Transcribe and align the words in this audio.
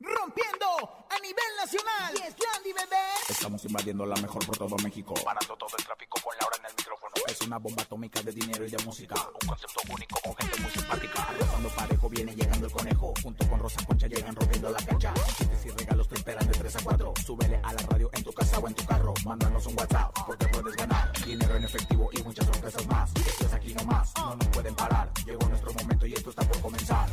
rompiendo 0.00 1.06
a 1.10 1.18
nivel 1.20 1.50
nacional. 1.56 2.14
Y 2.14 2.22
es 2.22 2.34
Landy, 2.38 2.72
bebé. 2.72 3.02
Estamos 3.28 3.64
invadiendo 3.64 4.06
la 4.06 4.16
mejor 4.16 4.44
por 4.46 4.56
todo 4.56 4.76
México. 4.82 5.14
Parando 5.24 5.56
todo 5.56 5.70
el 5.76 5.84
tráfico 5.84 6.20
con 6.22 6.36
Laura 6.40 6.56
en 6.58 6.66
el 6.66 6.72
micrófono. 6.76 7.12
Es 7.26 7.40
una 7.42 7.58
bomba 7.58 7.82
atómica 7.82 8.22
de 8.22 8.32
dinero 8.32 8.64
y 8.64 8.70
de 8.70 8.84
música. 8.84 9.14
Un 9.42 9.48
concepto 9.48 9.80
único 9.92 10.20
con 10.20 10.36
gente 10.36 10.60
muy 10.60 10.70
simpática. 10.70 11.28
Cuando 11.50 11.68
parejo 11.70 12.08
viene 12.08 12.34
llegando 12.34 12.66
el 12.66 12.72
conejo. 12.72 13.14
Junto 13.22 13.48
con 13.48 13.60
Rosa 13.60 13.84
Concha 13.86 14.06
llegan 14.06 14.34
rompiendo 14.34 14.70
la 14.70 14.78
cancha. 14.84 15.14
Chistes 15.36 15.66
y 15.66 15.70
regalos 15.70 16.08
te 16.08 16.14
esperan 16.14 16.46
de 16.46 16.58
3 16.58 16.76
a 16.76 16.82
4. 16.82 17.14
Súbele 17.24 17.60
a 17.62 17.72
la 17.72 17.82
radio 17.82 18.10
en 18.12 18.24
tu 18.24 18.32
casa 18.32 18.58
o 18.58 18.68
en 18.68 18.74
tu 18.74 18.84
carro. 18.86 19.14
Mándanos 19.24 19.66
un 19.66 19.78
WhatsApp 19.78 20.14
porque 20.26 20.46
puedes 20.48 20.76
ganar. 20.76 21.12
Dinero 21.24 21.56
en 21.56 21.64
efectivo 21.64 22.08
y 22.12 22.22
muchas 22.22 22.46
sorpresas 22.46 22.86
más. 22.86 23.10
Esto 23.16 23.46
es 23.46 23.52
aquí 23.52 23.74
nomás. 23.74 24.12
No 24.16 24.36
nos 24.36 24.48
pueden 24.48 24.74
parar. 24.74 25.12
Llegó 25.26 25.46
nuestro 25.48 25.72
momento 25.74 26.06
y 26.06 26.14
esto 26.14 26.30
está 26.30 26.42
por 26.42 26.60
comenzar. 26.60 27.08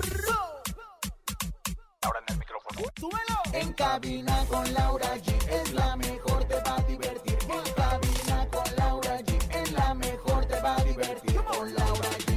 Ahora 2.02 2.20
en 2.20 2.34
el 2.34 2.38
micrófono. 2.40 2.45
¡Súbelo! 2.76 3.40
En 3.54 3.72
cabina 3.72 4.46
con 4.50 4.74
Laura 4.74 5.16
G 5.16 5.34
es 5.50 5.74
la 5.74 5.96
mejor, 5.96 6.44
te 6.46 6.56
va 6.56 6.76
a 6.76 6.82
divertir. 6.82 7.38
En 7.44 7.74
cabina 7.74 8.48
con 8.50 8.76
Laura 8.76 9.20
G 9.22 9.62
es 9.62 9.72
la 9.72 9.94
mejor, 9.94 10.46
te 10.46 10.60
va 10.60 10.76
a 10.76 10.84
divertir. 10.84 11.36
Con 11.44 11.74
Laura 11.74 12.10
G. 12.26 12.36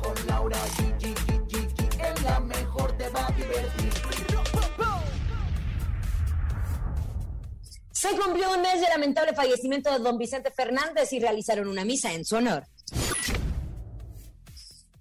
Con 0.00 0.26
Laura 0.26 0.58
la 2.22 2.40
mejor, 2.40 2.96
te 2.96 3.08
va 3.08 3.26
a 3.26 3.32
divertir. 3.32 3.92
Se 7.90 8.08
cumplió 8.10 8.52
un 8.52 8.62
mes 8.62 8.80
de 8.80 8.88
lamentable 8.88 9.34
fallecimiento 9.34 9.90
de 9.90 9.98
don 9.98 10.16
Vicente 10.16 10.52
Fernández 10.52 11.12
y 11.12 11.18
realizaron 11.18 11.66
una 11.66 11.84
misa 11.84 12.12
en 12.12 12.24
su 12.24 12.36
honor. 12.36 12.68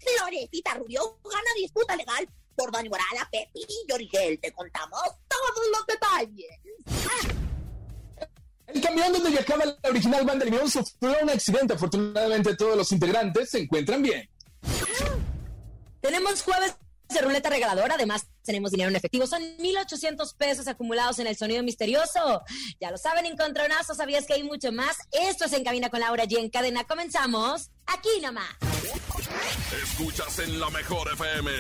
Florecita 0.05 0.73
Rubio 0.76 1.20
gana 1.23 1.52
disputa 1.58 1.95
legal 1.95 2.27
por 2.55 2.72
daño 2.72 2.90
moral 2.90 3.18
a 3.20 3.30
Pepi 3.30 3.66
y 3.88 3.91
Origel. 3.91 4.40
Te 4.40 4.52
contamos 4.52 5.02
todos 5.28 5.67
los 5.72 5.86
detalles. 5.88 6.48
El 8.67 8.81
camión 8.81 9.14
donde 9.14 9.30
viajaba 9.30 9.66
la 9.66 9.89
original 9.89 10.26
banda 10.26 10.45
Limón 10.45 10.70
sufrió 10.70 11.16
un 11.22 11.30
accidente. 11.30 11.73
Afortunadamente 11.73 12.56
todos 12.56 12.78
los 12.78 12.92
integrantes 12.92 13.50
se 13.50 13.59
encuentran 13.59 14.02
bien. 14.02 14.30
Tenemos 16.02 16.42
jueves 16.42 16.76
de 17.09 17.22
ruleta 17.22 17.50
regaladora, 17.50 17.95
además 17.95 18.28
tenemos 18.46 18.72
dinero 18.72 18.90
en 18.90 18.96
efectivo, 18.96 19.28
son 19.28 19.42
1.800 19.58 20.36
pesos 20.38 20.68
acumulados 20.68 21.20
en 21.20 21.28
el 21.28 21.36
sonido 21.36 21.64
misterioso. 21.64 22.42
Ya 22.80 22.92
lo 22.92 22.98
saben, 22.98 23.26
encontronazo, 23.26 23.96
sabías 23.96 24.26
que 24.26 24.34
hay 24.34 24.44
mucho 24.44 24.72
más. 24.72 24.98
Esto 25.12 25.46
es 25.46 25.54
En 25.54 25.64
Cabina 25.64 25.90
con 25.90 26.00
Laura 26.00 26.26
G 26.26 26.40
en 26.40 26.50
cadena. 26.50 26.84
Comenzamos 26.86 27.72
aquí 27.86 28.22
nomás. 28.22 28.56
Escuchas 29.84 30.40
en 30.40 30.60
la 30.60 30.70
mejor 30.70 31.12
FM. 31.14 31.52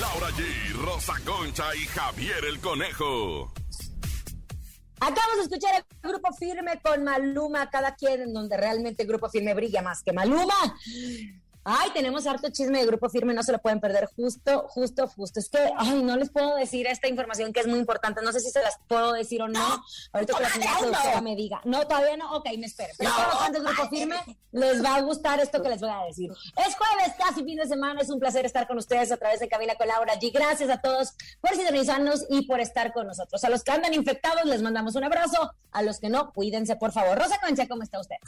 Laura 0.00 0.28
G, 0.30 0.72
Rosa 0.84 1.14
Concha 1.24 1.74
y 1.74 1.86
Javier 1.86 2.44
el 2.44 2.60
Conejo. 2.60 3.52
Acabamos 4.98 5.36
de 5.36 5.42
escuchar 5.42 5.74
el 5.76 6.10
Grupo 6.10 6.32
Firme 6.32 6.80
con 6.82 7.04
Maluma, 7.04 7.68
cada 7.68 7.94
quien 7.94 8.22
en 8.22 8.32
donde 8.32 8.56
realmente 8.56 9.02
el 9.02 9.08
Grupo 9.08 9.28
Firme 9.28 9.52
brilla 9.52 9.82
más 9.82 10.02
que 10.02 10.12
Maluma. 10.12 10.54
Ay, 11.68 11.90
tenemos 11.92 12.28
harto 12.28 12.48
chisme 12.50 12.78
de 12.78 12.86
Grupo 12.86 13.08
Firme, 13.08 13.34
no 13.34 13.42
se 13.42 13.50
lo 13.50 13.58
pueden 13.58 13.80
perder 13.80 14.08
justo, 14.14 14.68
justo, 14.68 15.08
justo. 15.08 15.40
Es 15.40 15.48
que, 15.48 15.58
ay, 15.76 16.00
no 16.00 16.16
les 16.16 16.30
puedo 16.30 16.54
decir 16.54 16.86
esta 16.86 17.08
información 17.08 17.52
que 17.52 17.58
es 17.58 17.66
muy 17.66 17.80
importante, 17.80 18.22
no 18.22 18.30
sé 18.30 18.38
si 18.38 18.52
se 18.52 18.62
las 18.62 18.78
puedo 18.86 19.12
decir 19.12 19.42
o 19.42 19.48
no. 19.48 19.82
Ahorita 20.12 20.34
que 20.36 20.42
la 20.44 20.48
señora 20.48 20.78
productora 20.78 21.20
me 21.22 21.34
diga. 21.34 21.60
No, 21.64 21.84
todavía 21.88 22.16
no, 22.16 22.36
ok, 22.36 22.50
me 22.56 22.66
espero. 22.66 22.94
Pero 22.96 23.10
fans 23.10 23.52
del 23.52 23.64
Grupo 23.64 23.88
Firme 23.88 24.16
les 24.52 24.84
va 24.84 24.94
a 24.94 25.00
gustar 25.00 25.40
esto 25.40 25.60
que 25.60 25.68
les 25.68 25.80
voy 25.80 25.90
a 25.90 26.04
decir. 26.06 26.30
Es 26.30 26.76
jueves, 26.76 27.14
casi 27.18 27.42
fin 27.42 27.56
de 27.56 27.66
semana, 27.66 28.00
es 28.00 28.10
un 28.10 28.20
placer 28.20 28.46
estar 28.46 28.68
con 28.68 28.78
ustedes 28.78 29.10
a 29.10 29.16
través 29.16 29.40
de 29.40 29.48
Cabina 29.48 29.74
con 29.74 29.88
Laura 29.88 30.14
G. 30.20 30.30
Gracias 30.32 30.70
a 30.70 30.80
todos 30.80 31.14
por 31.40 31.50
sintonizarnos 31.56 32.26
y 32.30 32.46
por 32.46 32.60
estar 32.60 32.92
con 32.92 33.08
nosotros. 33.08 33.42
A 33.42 33.50
los 33.50 33.64
que 33.64 33.72
andan 33.72 33.92
infectados 33.92 34.44
les 34.44 34.62
mandamos 34.62 34.94
un 34.94 35.02
abrazo, 35.02 35.52
a 35.72 35.82
los 35.82 35.98
que 35.98 36.10
no, 36.10 36.32
cuídense 36.32 36.76
por 36.76 36.92
favor. 36.92 37.18
Rosa 37.18 37.40
Concha, 37.44 37.66
¿cómo 37.66 37.82
está 37.82 37.98
usted? 37.98 38.18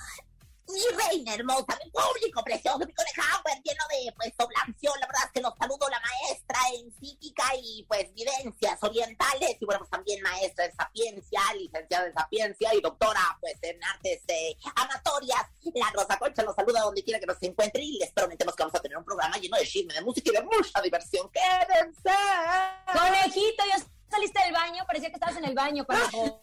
Mi 0.69 0.83
reina 0.97 1.35
hermosa, 1.35 1.79
mi 1.83 1.91
público 1.91 2.45
precioso, 2.45 2.79
mi 2.79 2.93
coneja 2.93 3.41
pues, 3.43 3.57
lleno 3.65 3.85
de 3.89 4.13
pues 4.13 4.35
oblación, 4.37 4.93
la 5.01 5.07
verdad 5.07 5.23
es 5.25 5.33
que 5.33 5.41
los 5.41 5.55
saludo 5.59 5.89
la 5.89 6.01
maestra 6.01 6.59
en 6.75 6.93
psíquica 7.01 7.45
y 7.57 7.85
pues 7.89 8.13
vivencias 8.13 8.79
orientales 8.83 9.57
y 9.59 9.65
bueno 9.65 9.81
pues 9.81 9.91
también 9.91 10.23
maestra 10.23 10.67
en 10.67 10.77
sapiencia, 10.77 11.41
licenciada 11.57 12.07
en 12.07 12.13
sapiencia 12.13 12.75
y 12.75 12.81
doctora 12.83 13.39
pues 13.41 13.57
en 13.63 13.83
artes 13.83 14.23
eh, 14.29 14.57
amatorias. 14.77 15.43
La 15.75 15.91
Rosa 15.91 16.19
Concha 16.19 16.43
los 16.43 16.55
saluda 16.55 16.81
donde 16.81 17.03
quiera 17.03 17.19
que 17.19 17.27
nos 17.27 17.43
encuentre 17.43 17.83
y 17.83 17.99
les 17.99 18.13
prometemos 18.13 18.55
que 18.55 18.63
vamos 18.63 18.75
a 18.75 18.81
tener 18.81 18.99
un 18.99 19.05
programa 19.05 19.37
lleno 19.39 19.57
de 19.57 19.67
chisme, 19.67 19.95
de 19.95 20.03
música 20.03 20.31
y 20.31 20.35
de 20.35 20.43
mucha 20.43 20.83
diversión. 20.83 21.31
¡Quédense! 21.31 22.11
Conejito, 22.93 23.65
ya 23.67 23.85
saliste 24.11 24.43
del 24.43 24.53
baño, 24.53 24.85
parecía 24.87 25.09
que 25.09 25.15
estabas 25.15 25.37
en 25.37 25.45
el 25.45 25.55
baño, 25.55 25.85
conejo. 25.87 26.41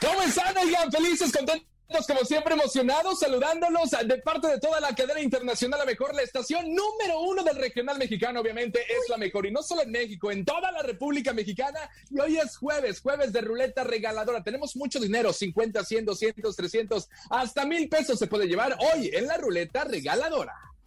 ¿Cómo 0.00 0.22
están, 0.22 0.56
oigan? 0.56 0.90
Felices, 0.92 1.32
contentos. 1.32 1.77
Como 2.06 2.24
siempre 2.24 2.54
emocionados, 2.54 3.18
saludándolos 3.18 3.90
de 3.90 4.18
parte 4.18 4.46
de 4.46 4.60
toda 4.60 4.80
la 4.80 4.94
cadena 4.94 5.20
internacional, 5.20 5.80
la 5.80 5.84
mejor, 5.84 6.14
la 6.14 6.22
estación 6.22 6.66
número 6.72 7.20
uno 7.20 7.42
del 7.42 7.56
regional 7.56 7.98
mexicano, 7.98 8.40
obviamente, 8.40 8.80
es 8.80 9.08
la 9.08 9.16
mejor. 9.16 9.46
Y 9.46 9.50
no 9.50 9.62
solo 9.62 9.82
en 9.82 9.90
México, 9.90 10.30
en 10.30 10.44
toda 10.44 10.70
la 10.70 10.82
República 10.82 11.32
Mexicana. 11.32 11.90
Y 12.10 12.20
hoy 12.20 12.38
es 12.38 12.56
jueves, 12.56 13.00
jueves 13.00 13.32
de 13.32 13.40
ruleta 13.40 13.84
regaladora. 13.84 14.42
Tenemos 14.42 14.76
mucho 14.76 15.00
dinero, 15.00 15.32
50, 15.32 15.84
100, 15.84 16.04
200, 16.04 16.56
300, 16.56 17.08
hasta 17.30 17.64
mil 17.64 17.88
pesos 17.88 18.18
se 18.18 18.26
puede 18.26 18.46
llevar 18.46 18.76
hoy 18.94 19.10
en 19.12 19.26
la 19.26 19.36
ruleta 19.36 19.84
regaladora. 19.84 20.67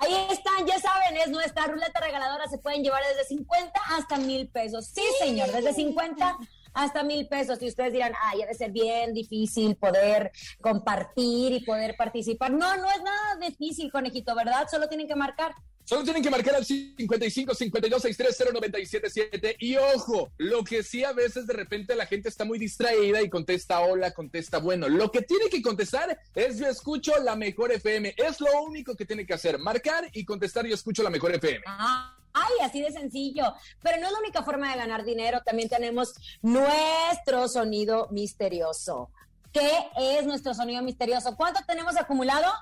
Ahí 0.00 0.26
están, 0.30 0.66
ya 0.66 0.78
saben, 0.78 1.16
es 1.16 1.28
nuestra 1.28 1.66
ruleta 1.66 2.00
regaladora. 2.00 2.48
Se 2.48 2.58
pueden 2.58 2.82
llevar 2.82 3.02
desde 3.08 3.24
50 3.24 3.80
hasta 3.90 4.18
mil 4.18 4.48
pesos. 4.48 4.86
Sí, 4.86 5.02
señor, 5.18 5.50
desde 5.50 5.72
50 5.72 6.38
hasta 6.72 7.02
mil 7.02 7.26
pesos. 7.28 7.60
Y 7.62 7.68
ustedes 7.68 7.92
dirán, 7.92 8.12
ay, 8.22 8.40
debe 8.40 8.54
ser 8.54 8.70
bien 8.70 9.12
difícil 9.14 9.76
poder 9.76 10.32
compartir 10.60 11.52
y 11.52 11.64
poder 11.64 11.96
participar. 11.96 12.50
No, 12.50 12.76
no 12.76 12.90
es 12.90 13.02
nada 13.02 13.36
difícil, 13.40 13.90
conejito, 13.90 14.34
¿verdad? 14.34 14.66
Solo 14.70 14.88
tienen 14.88 15.08
que 15.08 15.16
marcar 15.16 15.54
Solo 15.90 16.04
tienen 16.04 16.22
que 16.22 16.30
marcar 16.30 16.54
al 16.54 16.64
55 16.64 17.52
52 17.52 18.02
630 18.02 18.52
977 18.52 19.56
y 19.58 19.76
ojo, 19.76 20.30
lo 20.38 20.62
que 20.62 20.84
sí 20.84 21.02
a 21.02 21.12
veces 21.12 21.48
de 21.48 21.52
repente 21.52 21.96
la 21.96 22.06
gente 22.06 22.28
está 22.28 22.44
muy 22.44 22.60
distraída 22.60 23.20
y 23.20 23.28
contesta 23.28 23.80
hola, 23.80 24.12
contesta 24.12 24.58
bueno. 24.58 24.88
Lo 24.88 25.10
que 25.10 25.22
tiene 25.22 25.48
que 25.50 25.60
contestar 25.60 26.16
es 26.32 26.58
yo 26.58 26.68
escucho 26.68 27.12
la 27.24 27.34
mejor 27.34 27.72
FM. 27.72 28.14
Es 28.16 28.40
lo 28.40 28.62
único 28.62 28.94
que 28.94 29.04
tiene 29.04 29.26
que 29.26 29.34
hacer, 29.34 29.58
marcar 29.58 30.08
y 30.12 30.24
contestar 30.24 30.64
yo 30.64 30.76
escucho 30.76 31.02
la 31.02 31.10
mejor 31.10 31.34
FM. 31.34 31.64
Ah, 31.66 32.16
Ay, 32.32 32.52
así 32.62 32.80
de 32.80 32.92
sencillo. 32.92 33.54
Pero 33.82 34.00
no 34.00 34.06
es 34.06 34.12
la 34.12 34.18
única 34.18 34.42
forma 34.42 34.70
de 34.70 34.78
ganar 34.78 35.04
dinero. 35.04 35.40
También 35.44 35.68
tenemos 35.68 36.14
nuestro 36.42 37.48
sonido 37.48 38.08
misterioso. 38.10 39.10
¿Qué 39.52 39.70
es 39.98 40.24
nuestro 40.26 40.54
sonido 40.54 40.82
misterioso? 40.82 41.34
¿Cuánto 41.36 41.60
tenemos 41.66 41.96
acumulado? 41.96 42.52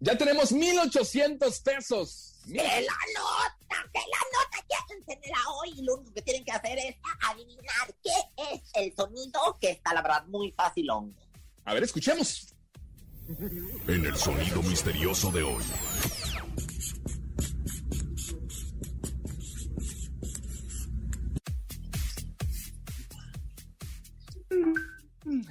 Ya 0.00 0.16
tenemos 0.16 0.52
1,800 0.52 1.60
pesos. 1.60 2.34
¡Que 2.46 2.54
la 2.54 2.62
nota! 2.64 3.90
¡Que 3.92 4.00
la 4.00 4.22
nota! 4.32 4.86
Llévensela 4.88 5.38
hoy 5.58 5.74
y 5.76 5.82
lo 5.82 5.96
único 5.96 6.14
que 6.14 6.22
tienen 6.22 6.44
que 6.44 6.52
hacer 6.52 6.78
es 6.78 6.96
adivinar 7.28 7.94
qué 8.02 8.54
es 8.54 8.62
el 8.74 8.96
sonido 8.96 9.58
que 9.60 9.72
está, 9.72 9.92
la 9.92 10.00
verdad, 10.00 10.24
muy 10.26 10.50
fácil. 10.52 10.88
A 11.64 11.74
ver, 11.74 11.82
escuchemos. 11.82 12.54
En 13.86 14.06
el 14.06 14.16
sonido 14.16 14.62
misterioso 14.62 15.30
de 15.30 15.42
hoy. 15.42 15.62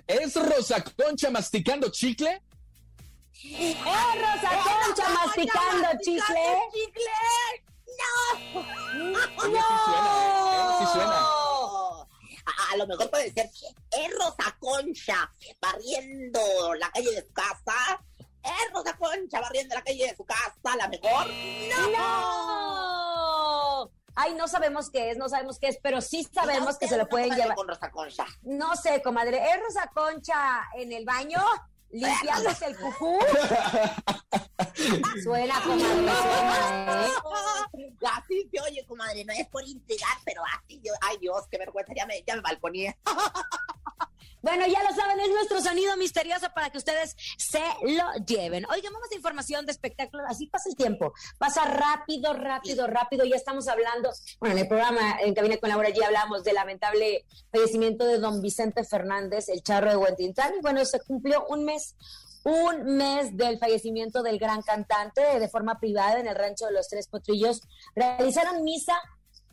¿Es 0.08 0.36
Rosa 0.36 0.84
Concha 0.84 1.30
masticando 1.30 1.90
chicle? 1.90 2.42
¡Eh, 3.44 3.78
Rosa 3.84 4.50
Concha 4.64 5.10
masticando 5.10 5.88
chicle! 6.04 6.44
chicle! 6.74 7.12
¡No! 8.00 8.60
Oye, 9.44 9.60
sí 9.60 9.76
suena, 9.86 10.12
¿eh? 10.56 10.76
Sí 10.80 10.86
suena. 10.94 11.20
A, 12.46 12.74
a 12.74 12.78
lo 12.78 12.88
mejor 12.88 13.10
puede 13.10 13.32
ser 13.32 13.50
que 13.52 13.68
es 14.02 14.12
Rosa 14.16 14.58
Concha 14.60 15.32
barriendo 15.62 16.74
la 16.76 16.90
calle 16.92 17.12
de 17.12 17.22
su 17.22 17.34
casa. 17.34 18.02
Es 18.44 18.74
Rosa 18.74 18.98
Concha 18.98 19.40
barriendo 19.42 19.76
la 19.76 19.84
calle 19.84 20.08
de 20.08 20.16
su 20.16 20.26
casa, 20.26 20.56
a 20.64 20.76
lo 20.78 20.90
mejor. 20.90 21.28
¡No! 21.28 21.99
No 24.40 24.48
sabemos 24.48 24.90
qué 24.90 25.12
es, 25.12 25.18
no 25.18 25.28
sabemos 25.28 25.60
qué 25.60 25.68
es, 25.68 25.78
pero 25.84 26.00
sí 26.00 26.24
sabemos 26.24 26.78
que 26.78 26.88
se 26.88 26.98
lo 26.98 27.10
pueden 27.10 27.36
llevar. 27.36 27.56
Con 27.56 27.68
Rosa 27.68 27.92
Concha? 27.92 28.26
No 28.44 28.78
sé, 28.78 29.02
comadre, 29.02 29.38
¿es 29.38 29.60
Rosa 29.62 29.92
Concha 29.94 30.62
en 30.76 30.94
el 30.94 31.04
baño? 31.06 31.44
limpiándose 31.92 32.68
el 32.68 32.78
cucú. 32.78 33.18
suena, 35.24 35.60
comadre, 35.62 36.12
suena, 36.22 37.06
¿eh? 37.06 37.10
Así 38.16 38.48
se 38.52 38.62
oye, 38.62 38.86
comadre, 38.86 39.26
no 39.26 39.34
es 39.34 39.48
por 39.48 39.68
intrigar, 39.68 40.16
pero 40.24 40.44
así 40.56 40.80
yo, 40.84 40.94
ay 41.02 41.18
Dios, 41.18 41.48
qué 41.50 41.58
vergüenza, 41.58 41.92
ya 41.96 42.06
me, 42.06 42.24
ya 42.26 42.36
me 42.36 42.42
balconeé. 42.42 42.96
Bueno, 44.42 44.66
ya 44.68 44.82
lo 44.84 44.96
saben, 44.96 45.20
es 45.20 45.30
nuestro 45.30 45.62
sonido 45.62 45.96
misterioso 45.98 46.48
para 46.54 46.70
que 46.70 46.78
ustedes 46.78 47.16
se 47.38 47.62
lo 47.82 48.26
lleven. 48.26 48.66
Oigan, 48.72 48.94
vamos 48.94 49.10
a 49.12 49.16
información 49.16 49.66
de 49.66 49.72
espectáculos. 49.72 50.26
Así 50.30 50.48
pasa 50.48 50.70
el 50.70 50.76
tiempo. 50.76 51.14
Pasa 51.38 51.66
rápido, 51.66 52.34
rápido, 52.34 52.88
rápido. 52.88 53.26
Ya 53.26 53.36
estamos 53.36 53.68
hablando, 53.68 54.12
bueno, 54.40 54.56
en 54.56 54.62
el 54.62 54.68
programa 54.68 55.20
en 55.22 55.34
Cabina 55.34 55.58
con 55.58 55.70
Laura 55.70 55.90
ya 55.90 56.08
hablamos 56.08 56.44
del 56.44 56.56
lamentable 56.56 57.26
fallecimiento 57.52 58.06
de 58.06 58.20
don 58.20 58.42
Vicente 58.42 58.84
Fernández, 58.84 59.50
el 59.50 59.62
charro 59.62 59.90
de 59.90 59.98
Huentintán. 59.98 60.54
Y 60.58 60.62
bueno, 60.62 60.84
se 60.86 61.00
cumplió 61.02 61.46
un 61.48 61.66
mes 61.66 61.96
un 62.44 62.96
mes 62.96 63.36
del 63.36 63.60
fallecimiento 63.60 64.24
del 64.24 64.40
gran 64.40 64.62
cantante 64.62 65.22
de 65.22 65.50
forma 65.50 65.78
privada 65.80 66.20
en 66.20 66.28
el 66.28 66.36
rancho 66.36 66.66
de 66.66 66.72
los 66.72 66.88
Tres 66.88 67.08
Potrillos. 67.08 67.62
Realizaron 67.96 68.64
misa 68.64 68.96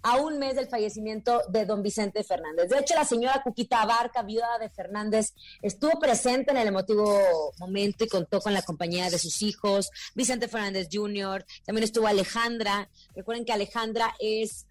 a 0.07 0.19
un 0.19 0.39
mes 0.39 0.55
del 0.55 0.69
fallecimiento 0.69 1.43
de 1.49 1.67
don 1.67 1.83
Vicente 1.83 2.23
Fernández. 2.23 2.69
De 2.69 2.79
hecho, 2.79 2.95
la 2.95 3.05
señora 3.05 3.43
Cuquita 3.43 3.83
Abarca, 3.83 4.23
viuda 4.23 4.57
de 4.61 4.71
Fernández, 4.71 5.35
estuvo 5.63 5.99
presente 5.99 6.53
en 6.53 6.59
el 6.59 6.69
emotivo 6.69 7.19
momento 7.59 8.05
y 8.05 8.09
contó 8.09 8.39
con 8.39 8.55
la 8.55 8.63
compañía 8.63 9.11
de 9.11 9.19
sus 9.19 9.43
hijos, 9.43 9.91
Vicente 10.15 10.47
Fernández 10.47 10.87
Jr., 10.93 11.45
también 11.65 11.83
estuvo 11.83 12.07
Alejandra. 12.07 12.89
Recuerden 13.17 13.45
que 13.45 13.53
Alejandra 13.53 14.15
es 14.21 14.67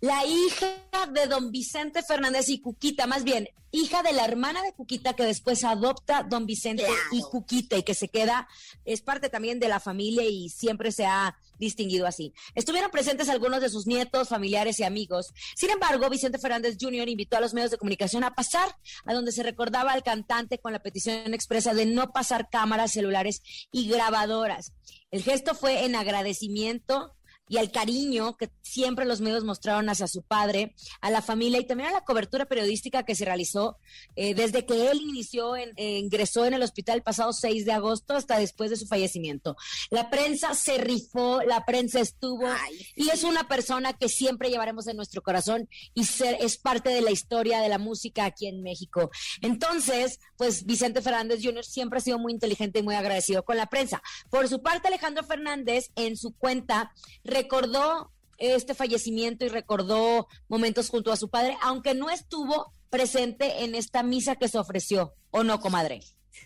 la 0.00 0.24
hija 0.24 0.66
de 1.12 1.26
don 1.26 1.50
Vicente 1.52 2.02
Fernández 2.02 2.48
y 2.48 2.60
Cuquita, 2.60 3.06
más 3.06 3.22
bien, 3.24 3.48
hija 3.70 4.02
de 4.02 4.12
la 4.12 4.24
hermana 4.24 4.62
de 4.62 4.72
Cuquita 4.72 5.14
que 5.14 5.24
después 5.24 5.62
adopta 5.64 6.22
don 6.22 6.46
Vicente 6.46 6.86
y 7.12 7.20
Cuquita 7.20 7.76
y 7.76 7.82
que 7.82 7.94
se 7.94 8.08
queda, 8.08 8.48
es 8.84 9.02
parte 9.02 9.28
también 9.28 9.60
de 9.60 9.68
la 9.68 9.78
familia 9.78 10.24
y 10.24 10.48
siempre 10.48 10.90
se 10.90 11.04
ha 11.06 11.36
distinguido 11.58 12.06
así. 12.06 12.32
Estuvieron 12.54 12.90
presentes 12.90 13.28
algunos 13.28 13.60
de 13.60 13.68
sus 13.68 13.86
nietos, 13.86 14.28
familiares 14.28 14.80
y 14.80 14.84
amigos. 14.84 15.32
Sin 15.54 15.70
embargo, 15.70 16.08
Vicente 16.08 16.38
Fernández 16.38 16.76
Jr. 16.80 17.08
invitó 17.08 17.36
a 17.36 17.40
los 17.40 17.52
medios 17.52 17.70
de 17.70 17.78
comunicación 17.78 18.24
a 18.24 18.34
pasar 18.34 18.74
a 19.04 19.12
donde 19.12 19.32
se 19.32 19.42
recordaba 19.42 19.92
al 19.92 20.02
cantante 20.02 20.58
con 20.58 20.72
la 20.72 20.82
petición 20.82 21.34
expresa 21.34 21.74
de 21.74 21.84
no 21.86 22.12
pasar 22.12 22.48
cámaras, 22.50 22.92
celulares 22.92 23.42
y 23.70 23.88
grabadoras. 23.88 24.72
El 25.10 25.22
gesto 25.22 25.54
fue 25.54 25.84
en 25.84 25.94
agradecimiento 25.94 27.14
y 27.50 27.58
al 27.58 27.72
cariño 27.72 28.36
que 28.36 28.48
siempre 28.62 29.04
los 29.04 29.20
medios 29.20 29.42
mostraron 29.42 29.88
hacia 29.88 30.06
su 30.06 30.22
padre, 30.22 30.76
a 31.00 31.10
la 31.10 31.20
familia 31.20 31.58
y 31.58 31.66
también 31.66 31.90
a 31.90 31.92
la 31.92 32.04
cobertura 32.04 32.46
periodística 32.46 33.02
que 33.02 33.16
se 33.16 33.24
realizó 33.24 33.76
eh, 34.14 34.34
desde 34.34 34.64
que 34.64 34.88
él 34.90 35.00
inició, 35.02 35.56
en, 35.56 35.72
eh, 35.76 35.98
ingresó 35.98 36.46
en 36.46 36.54
el 36.54 36.62
hospital 36.62 36.98
el 36.98 37.02
pasado 37.02 37.32
6 37.32 37.64
de 37.64 37.72
agosto 37.72 38.14
hasta 38.14 38.38
después 38.38 38.70
de 38.70 38.76
su 38.76 38.86
fallecimiento. 38.86 39.56
La 39.90 40.10
prensa 40.10 40.54
se 40.54 40.78
rifó, 40.78 41.42
la 41.42 41.66
prensa 41.66 41.98
estuvo 41.98 42.46
y 42.94 43.08
es 43.08 43.24
una 43.24 43.48
persona 43.48 43.94
que 43.94 44.08
siempre 44.08 44.48
llevaremos 44.48 44.86
en 44.86 44.96
nuestro 44.96 45.20
corazón 45.20 45.68
y 45.92 46.04
ser, 46.04 46.36
es 46.40 46.56
parte 46.56 46.90
de 46.90 47.00
la 47.00 47.10
historia 47.10 47.60
de 47.60 47.68
la 47.68 47.78
música 47.78 48.26
aquí 48.26 48.46
en 48.46 48.62
México. 48.62 49.10
Entonces, 49.42 50.20
pues 50.36 50.66
Vicente 50.66 51.02
Fernández 51.02 51.40
Jr. 51.42 51.64
siempre 51.64 51.98
ha 51.98 52.02
sido 52.02 52.20
muy 52.20 52.32
inteligente 52.32 52.78
y 52.78 52.82
muy 52.84 52.94
agradecido 52.94 53.44
con 53.44 53.56
la 53.56 53.66
prensa. 53.66 54.00
Por 54.30 54.48
su 54.48 54.62
parte, 54.62 54.86
Alejandro 54.86 55.24
Fernández 55.24 55.90
en 55.96 56.16
su 56.16 56.32
cuenta 56.36 56.92
recordó 57.42 58.12
este 58.36 58.74
fallecimiento 58.74 59.44
y 59.44 59.48
recordó 59.48 60.26
momentos 60.48 60.88
junto 60.88 61.12
a 61.12 61.16
su 61.16 61.28
padre, 61.28 61.56
aunque 61.62 61.94
no 61.94 62.10
estuvo 62.10 62.72
presente 62.90 63.64
en 63.64 63.74
esta 63.74 64.02
misa 64.02 64.36
que 64.36 64.48
se 64.48 64.58
ofreció, 64.58 65.14
¿o 65.30 65.42
no, 65.44 65.60
comadre? 65.60 66.00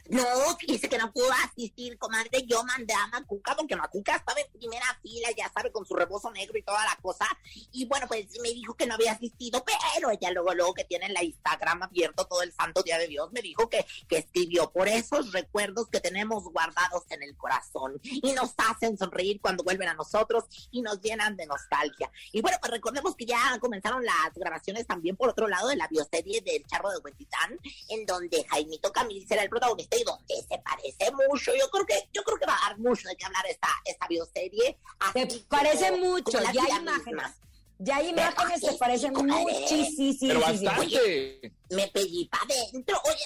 No, 0.09 0.25
fíjese 0.59 0.89
que 0.89 0.99
no 0.99 1.13
pudo 1.13 1.31
asistir, 1.45 1.99
comadre. 1.99 2.45
Yo 2.47 2.63
mandé 2.65 2.95
a 2.95 3.07
Macuca 3.09 3.55
porque 3.57 3.77
Macuca 3.77 4.17
estaba 4.17 4.41
en 4.41 4.51
primera 4.53 4.87
fila, 5.03 5.29
ya 5.37 5.51
sabe, 5.53 5.73
con 5.73 5.87
su 5.87 5.95
rebozo 5.95 6.31
negro 6.31 6.59
y 6.59 6.63
toda 6.63 6.85
la 6.85 6.97
cosa. 7.01 7.27
Y 7.73 7.87
bueno, 7.87 8.07
pues 8.07 8.27
me 8.43 8.51
dijo 8.51 8.75
que 8.75 8.87
no 8.87 8.95
había 8.95 9.13
asistido, 9.13 9.65
pero 9.65 10.11
ella 10.11 10.31
luego, 10.31 10.55
luego 10.55 10.75
que 10.75 10.85
tiene 10.85 11.09
la 11.09 11.23
Instagram 11.23 11.83
abierto 11.83 12.27
todo 12.27 12.43
el 12.43 12.53
santo 12.53 12.83
día 12.83 12.99
de 12.99 13.09
Dios, 13.09 13.31
me 13.33 13.43
dijo 13.43 13.69
que, 13.69 13.87
que 14.09 14.19
escribió 14.19 14.71
por 14.71 14.89
esos 14.89 15.33
recuerdos 15.33 15.89
que 15.89 16.01
tenemos 16.01 16.45
guardados 16.45 17.05
en 17.11 17.23
el 17.23 17.37
corazón 17.37 17.99
y 18.03 18.33
nos 18.33 18.55
hacen 18.57 18.99
sonreír 18.99 19.41
cuando 19.41 19.65
vuelven 19.65 19.89
a 19.89 19.95
nosotros 19.95 20.45
y 20.71 20.83
nos 20.83 21.01
llenan 21.01 21.37
de 21.37 21.47
nostalgia. 21.47 22.11
Y 22.33 22.41
bueno, 22.41 22.59
pues 22.61 22.73
recordemos 22.73 23.15
que 23.17 23.27
ya 23.27 23.59
comenzaron 23.61 24.05
las 24.05 24.35
grabaciones 24.35 24.87
también 24.87 25.17
por 25.17 25.31
otro 25.31 25.49
lado 25.49 25.69
de 25.69 25.77
la 25.77 25.89
bioserie 25.89 26.41
del 26.43 26.65
Charro 26.67 26.91
de 26.91 26.99
Huentitán, 26.99 27.59
en 27.89 28.07
donde 28.07 28.45
Jaimito 28.51 28.93
Camil 28.93 29.27
será 29.27 29.43
el 29.43 29.51
protagonista 29.51 29.74
y 29.83 30.05
donde 30.05 30.35
se 30.49 30.59
parece 30.59 31.13
mucho. 31.29 31.53
Yo 31.55 31.69
creo 31.71 31.87
que, 31.87 32.09
yo 32.13 32.23
creo 32.23 32.39
que 32.39 32.47
va 32.47 32.57
a 32.57 32.69
dar 32.69 32.79
mucho 32.79 33.09
de 33.09 33.17
qué 33.17 33.25
hablar 33.25 33.47
esta, 33.47 33.69
esta 33.85 34.07
bioserie. 34.07 34.79
Se 35.13 35.45
parece 35.49 35.93
mucho, 35.93 36.39
ya 36.53 36.63
hay 36.63 36.81
imágenes. 36.81 37.33
Ya 37.85 37.97
hay 37.97 38.09
imágenes 38.09 38.61
que 38.61 38.77
parecen 38.79 39.13
muchísimo. 39.13 40.41
bastante. 40.41 41.53
me 41.71 41.89
pedí 41.89 42.25
para 42.27 42.45
adentro. 42.45 42.99
Oye, 43.05 43.25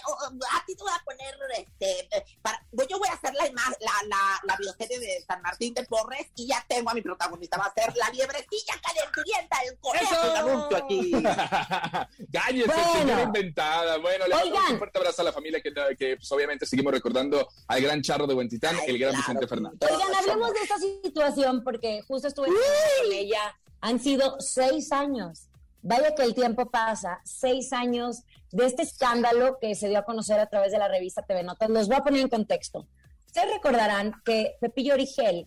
a 0.52 0.64
ti 0.66 0.74
te 0.74 0.82
voy 0.82 0.92
a 0.92 1.04
poner, 1.04 1.34
este, 1.56 2.08
para, 2.42 2.60
yo 2.88 2.98
voy 2.98 3.08
a 3.08 3.12
hacer 3.12 3.34
la, 3.34 3.44
la, 3.44 4.06
la, 4.08 4.40
la 4.44 4.56
bioserie 4.56 4.98
de 4.98 5.24
San 5.26 5.40
Martín 5.42 5.74
de 5.74 5.84
Porres 5.84 6.26
y 6.34 6.48
ya 6.48 6.64
tengo 6.68 6.90
a 6.90 6.94
mi 6.94 7.02
protagonista. 7.02 7.56
Va 7.56 7.66
a 7.66 7.74
ser 7.74 7.94
la 7.96 8.10
liebrecilla 8.10 8.74
calenturienta, 8.82 9.58
el 9.64 9.78
conejo. 9.78 10.36
anuncio 10.36 10.76
aquí. 10.76 11.12
Cállese, 12.32 12.72
bueno. 12.72 13.22
inventada. 13.22 13.98
Bueno, 13.98 14.26
le 14.26 14.34
damos 14.34 14.70
un 14.70 14.78
fuerte 14.78 14.98
abrazo 14.98 15.22
a 15.22 15.26
la 15.26 15.32
familia 15.32 15.60
que, 15.60 15.72
que 15.96 16.16
pues, 16.16 16.32
obviamente 16.32 16.66
seguimos 16.66 16.92
recordando 16.92 17.48
al 17.68 17.80
gran 17.80 18.02
charro 18.02 18.26
de 18.26 18.34
Buentitán, 18.34 18.76
el 18.86 18.98
gran 18.98 19.14
Vicente 19.14 19.46
Fernández. 19.46 19.88
Oigan, 19.88 20.14
hablemos 20.14 20.52
de 20.52 20.60
esta 20.60 20.76
situación 20.78 21.62
porque 21.62 22.02
justo 22.02 22.26
estuve 22.26 22.48
con 22.48 23.12
ella 23.12 23.56
han 23.80 24.00
sido 24.00 24.36
seis 24.40 24.92
años. 24.92 25.48
Vaya 25.82 26.14
que 26.14 26.22
el 26.22 26.34
tiempo 26.34 26.70
pasa, 26.70 27.20
seis 27.24 27.72
años 27.72 28.22
de 28.50 28.66
este 28.66 28.82
escándalo 28.82 29.58
que 29.60 29.74
se 29.74 29.88
dio 29.88 29.98
a 29.98 30.04
conocer 30.04 30.40
a 30.40 30.48
través 30.48 30.72
de 30.72 30.78
la 30.78 30.88
revista 30.88 31.22
TV 31.22 31.42
Notas. 31.42 31.70
Los 31.70 31.88
voy 31.88 31.96
a 31.96 32.04
poner 32.04 32.20
en 32.20 32.28
contexto. 32.28 32.86
Ustedes 33.26 33.52
recordarán 33.54 34.14
que 34.24 34.56
Pepillo 34.60 34.94
Origel 34.94 35.46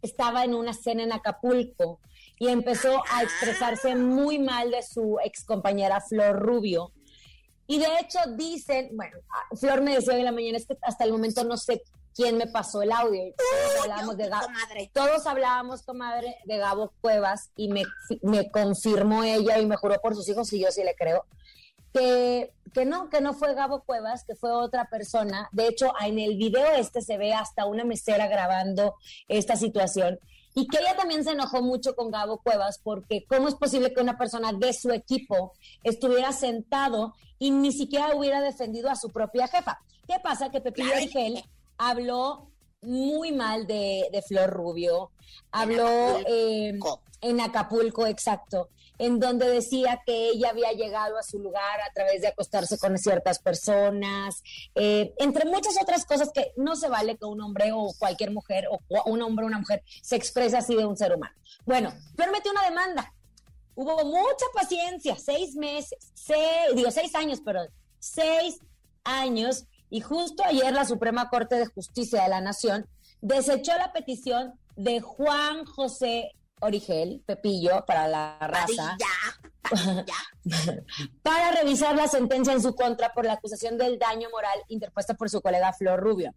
estaba 0.00 0.44
en 0.44 0.54
una 0.54 0.72
cena 0.74 1.04
en 1.04 1.12
Acapulco 1.12 2.00
y 2.38 2.48
empezó 2.48 3.02
a 3.10 3.22
expresarse 3.22 3.94
muy 3.94 4.38
mal 4.38 4.70
de 4.72 4.82
su 4.82 5.18
ex 5.24 5.44
compañera 5.44 6.00
Flor 6.00 6.40
Rubio. 6.40 6.92
Y 7.68 7.78
de 7.78 7.86
hecho 8.00 8.18
dicen, 8.36 8.90
bueno, 8.96 9.18
Flor 9.58 9.80
me 9.82 9.94
decía 9.94 10.18
en 10.18 10.24
la 10.24 10.32
mañana, 10.32 10.58
es 10.58 10.66
que 10.66 10.76
hasta 10.82 11.04
el 11.04 11.12
momento 11.12 11.44
no 11.44 11.56
sé 11.56 11.82
quién 12.14 12.36
me 12.36 12.46
pasó 12.46 12.82
el 12.82 12.92
audio. 12.92 13.22
Todos 13.36 13.82
hablábamos, 13.82 14.16
de, 14.16 14.28
Gabo, 14.28 14.46
todos 14.92 15.26
hablábamos, 15.26 15.82
comadre, 15.82 16.36
de 16.44 16.58
Gabo 16.58 16.92
Cuevas 17.00 17.50
y 17.56 17.68
me, 17.68 17.84
me 18.22 18.50
confirmó 18.50 19.24
ella 19.24 19.58
y 19.58 19.66
me 19.66 19.76
juró 19.76 20.00
por 20.00 20.14
sus 20.14 20.28
hijos 20.28 20.52
y 20.52 20.60
yo 20.60 20.70
sí 20.70 20.82
le 20.84 20.94
creo. 20.94 21.24
Que, 21.92 22.52
que, 22.72 22.86
no, 22.86 23.10
que 23.10 23.20
no 23.20 23.34
fue 23.34 23.54
Gabo 23.54 23.82
Cuevas, 23.82 24.24
que 24.24 24.34
fue 24.34 24.50
otra 24.50 24.88
persona. 24.88 25.48
De 25.52 25.68
hecho, 25.68 25.92
en 26.00 26.18
el 26.18 26.36
video 26.36 26.72
este 26.72 27.02
se 27.02 27.18
ve 27.18 27.34
hasta 27.34 27.66
una 27.66 27.84
mesera 27.84 28.28
grabando 28.28 28.94
esta 29.28 29.56
situación. 29.56 30.18
Y 30.54 30.66
que 30.66 30.78
ella 30.78 30.96
también 30.96 31.24
se 31.24 31.30
enojó 31.30 31.62
mucho 31.62 31.94
con 31.94 32.10
Gabo 32.10 32.38
Cuevas 32.38 32.78
porque 32.82 33.24
cómo 33.26 33.48
es 33.48 33.54
posible 33.54 33.92
que 33.94 34.02
una 34.02 34.18
persona 34.18 34.52
de 34.52 34.72
su 34.74 34.90
equipo 34.90 35.52
estuviera 35.82 36.32
sentado 36.32 37.14
y 37.38 37.50
ni 37.50 37.72
siquiera 37.72 38.14
hubiera 38.14 38.42
defendido 38.42 38.90
a 38.90 38.96
su 38.96 39.10
propia 39.10 39.48
jefa. 39.48 39.80
¿Qué 40.06 40.18
pasa? 40.22 40.50
Que 40.50 40.60
Pepillo 40.60 40.92
Origel 40.92 41.42
habló 41.78 42.50
muy 42.82 43.32
mal 43.32 43.66
de, 43.66 44.22
Flor 44.26 44.50
Rubio, 44.50 45.10
habló 45.50 46.18
em, 46.26 46.80
en 47.20 47.40
Acapulco, 47.40 48.06
exacto, 48.06 48.70
en 48.98 49.18
donde 49.18 49.48
decía 49.48 50.00
que 50.04 50.30
ella 50.30 50.50
había 50.50 50.72
llegado 50.72 51.16
a 51.18 51.22
su 51.22 51.38
lugar 51.38 51.80
a 51.80 51.92
través 51.92 52.20
de 52.20 52.28
acostarse 52.28 52.78
con 52.78 52.98
ciertas 52.98 53.38
personas, 53.38 54.42
eh, 54.74 55.14
entre 55.18 55.44
muchas 55.44 55.80
otras 55.80 56.04
cosas 56.04 56.30
que 56.32 56.52
no 56.56 56.76
se 56.76 56.88
vale 56.88 57.16
que 57.16 57.24
un 57.24 57.40
hombre 57.40 57.70
o 57.72 57.92
cualquier 57.98 58.32
mujer, 58.32 58.66
o 58.68 58.80
un 59.06 59.22
hombre 59.22 59.44
o 59.44 59.48
una 59.48 59.58
mujer, 59.58 59.82
se 60.02 60.16
exprese 60.16 60.56
así 60.56 60.74
de 60.74 60.84
un 60.84 60.96
ser 60.96 61.14
humano. 61.14 61.34
Bueno, 61.64 61.92
Flor 62.16 62.32
metió 62.32 62.50
una 62.50 62.64
demanda. 62.64 63.14
Hubo 63.74 64.04
mucha 64.04 64.46
paciencia, 64.52 65.16
seis 65.16 65.54
meses, 65.54 65.98
seis, 66.14 66.74
digo 66.74 66.90
seis 66.90 67.14
años, 67.14 67.40
pero 67.42 67.66
seis 67.98 68.58
años 69.04 69.64
y 69.92 70.00
justo 70.00 70.42
ayer 70.46 70.72
la 70.72 70.86
Suprema 70.86 71.28
Corte 71.28 71.56
de 71.56 71.66
Justicia 71.66 72.22
de 72.22 72.30
la 72.30 72.40
Nación 72.40 72.88
desechó 73.20 73.76
la 73.76 73.92
petición 73.92 74.54
de 74.74 75.02
Juan 75.02 75.66
José 75.66 76.32
Origel, 76.62 77.22
Pepillo, 77.26 77.84
para 77.84 78.08
la 78.08 78.38
raza, 78.40 78.96
para 81.22 81.52
revisar 81.52 81.94
la 81.94 82.08
sentencia 82.08 82.54
en 82.54 82.62
su 82.62 82.74
contra 82.74 83.12
por 83.12 83.26
la 83.26 83.34
acusación 83.34 83.76
del 83.76 83.98
daño 83.98 84.30
moral 84.30 84.58
interpuesta 84.68 85.12
por 85.12 85.28
su 85.28 85.42
colega 85.42 85.74
Flor 85.74 86.00
Rubio. 86.00 86.32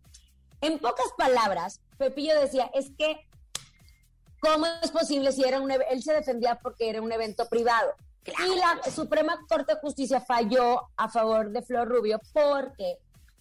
En 0.60 0.78
pocas 0.78 1.08
palabras, 1.18 1.80
Pepillo 1.98 2.38
decía, 2.38 2.70
es 2.74 2.92
que 2.98 3.26
¿cómo 4.42 4.66
es 4.84 4.92
posible 4.92 5.32
si 5.32 5.46
era 5.46 5.62
un 5.62 5.72
él 5.72 6.04
se 6.04 6.12
defendía 6.12 6.60
porque 6.62 6.90
era 6.90 7.02
un 7.02 7.12
evento 7.14 7.48
privado? 7.48 7.94
Y 8.26 8.56
la 8.58 8.92
Suprema 8.92 9.40
Corte 9.48 9.76
de 9.76 9.80
Justicia 9.80 10.20
falló 10.20 10.90
a 10.98 11.08
favor 11.08 11.52
de 11.52 11.62
Flor 11.62 11.88
Rubio 11.88 12.20
porque 12.34 12.98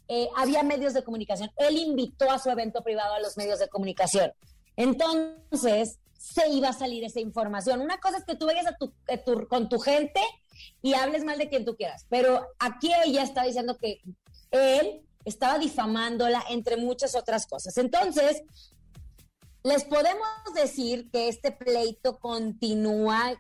eh, 0.09 0.29
había 0.37 0.63
medios 0.63 0.95
de 0.95 1.03
comunicación. 1.03 1.51
Él 1.57 1.79
invitó 1.79 2.31
a 2.31 2.39
su 2.39 2.51
evento 2.51 2.83
privado 2.83 3.15
a 3.15 3.21
los 3.21 3.37
medios 3.37 3.59
de 3.59 3.69
comunicación. 3.69 4.33
Entonces, 4.77 5.99
se 6.19 6.49
iba 6.49 6.71
a 6.71 6.73
salir 6.73 7.05
esa 7.05 7.21
información. 7.21 7.81
Una 7.81 7.99
cosa 7.99 8.19
es 8.19 8.25
que 8.25 8.35
tú 8.35 8.47
vayas 8.47 8.67
a 8.67 8.77
tu, 8.77 8.93
con 9.49 9.69
tu 9.69 9.79
gente 9.79 10.21
y 10.83 10.95
hables 10.95 11.25
mal 11.25 11.39
de 11.39 11.49
quien 11.49 11.65
tú 11.65 11.77
quieras, 11.77 12.07
pero 12.09 12.47
aquí 12.59 12.91
ella 13.05 13.23
está 13.23 13.45
diciendo 13.45 13.77
que 13.77 14.01
él 14.51 15.03
estaba 15.25 15.59
difamándola, 15.59 16.43
entre 16.51 16.77
muchas 16.77 17.15
otras 17.15 17.47
cosas. 17.47 17.77
Entonces, 17.79 18.43
les 19.63 19.85
podemos 19.85 20.29
decir 20.55 21.11
que 21.11 21.29
este 21.29 21.51
pleito 21.51 22.19
continúa 22.19 23.33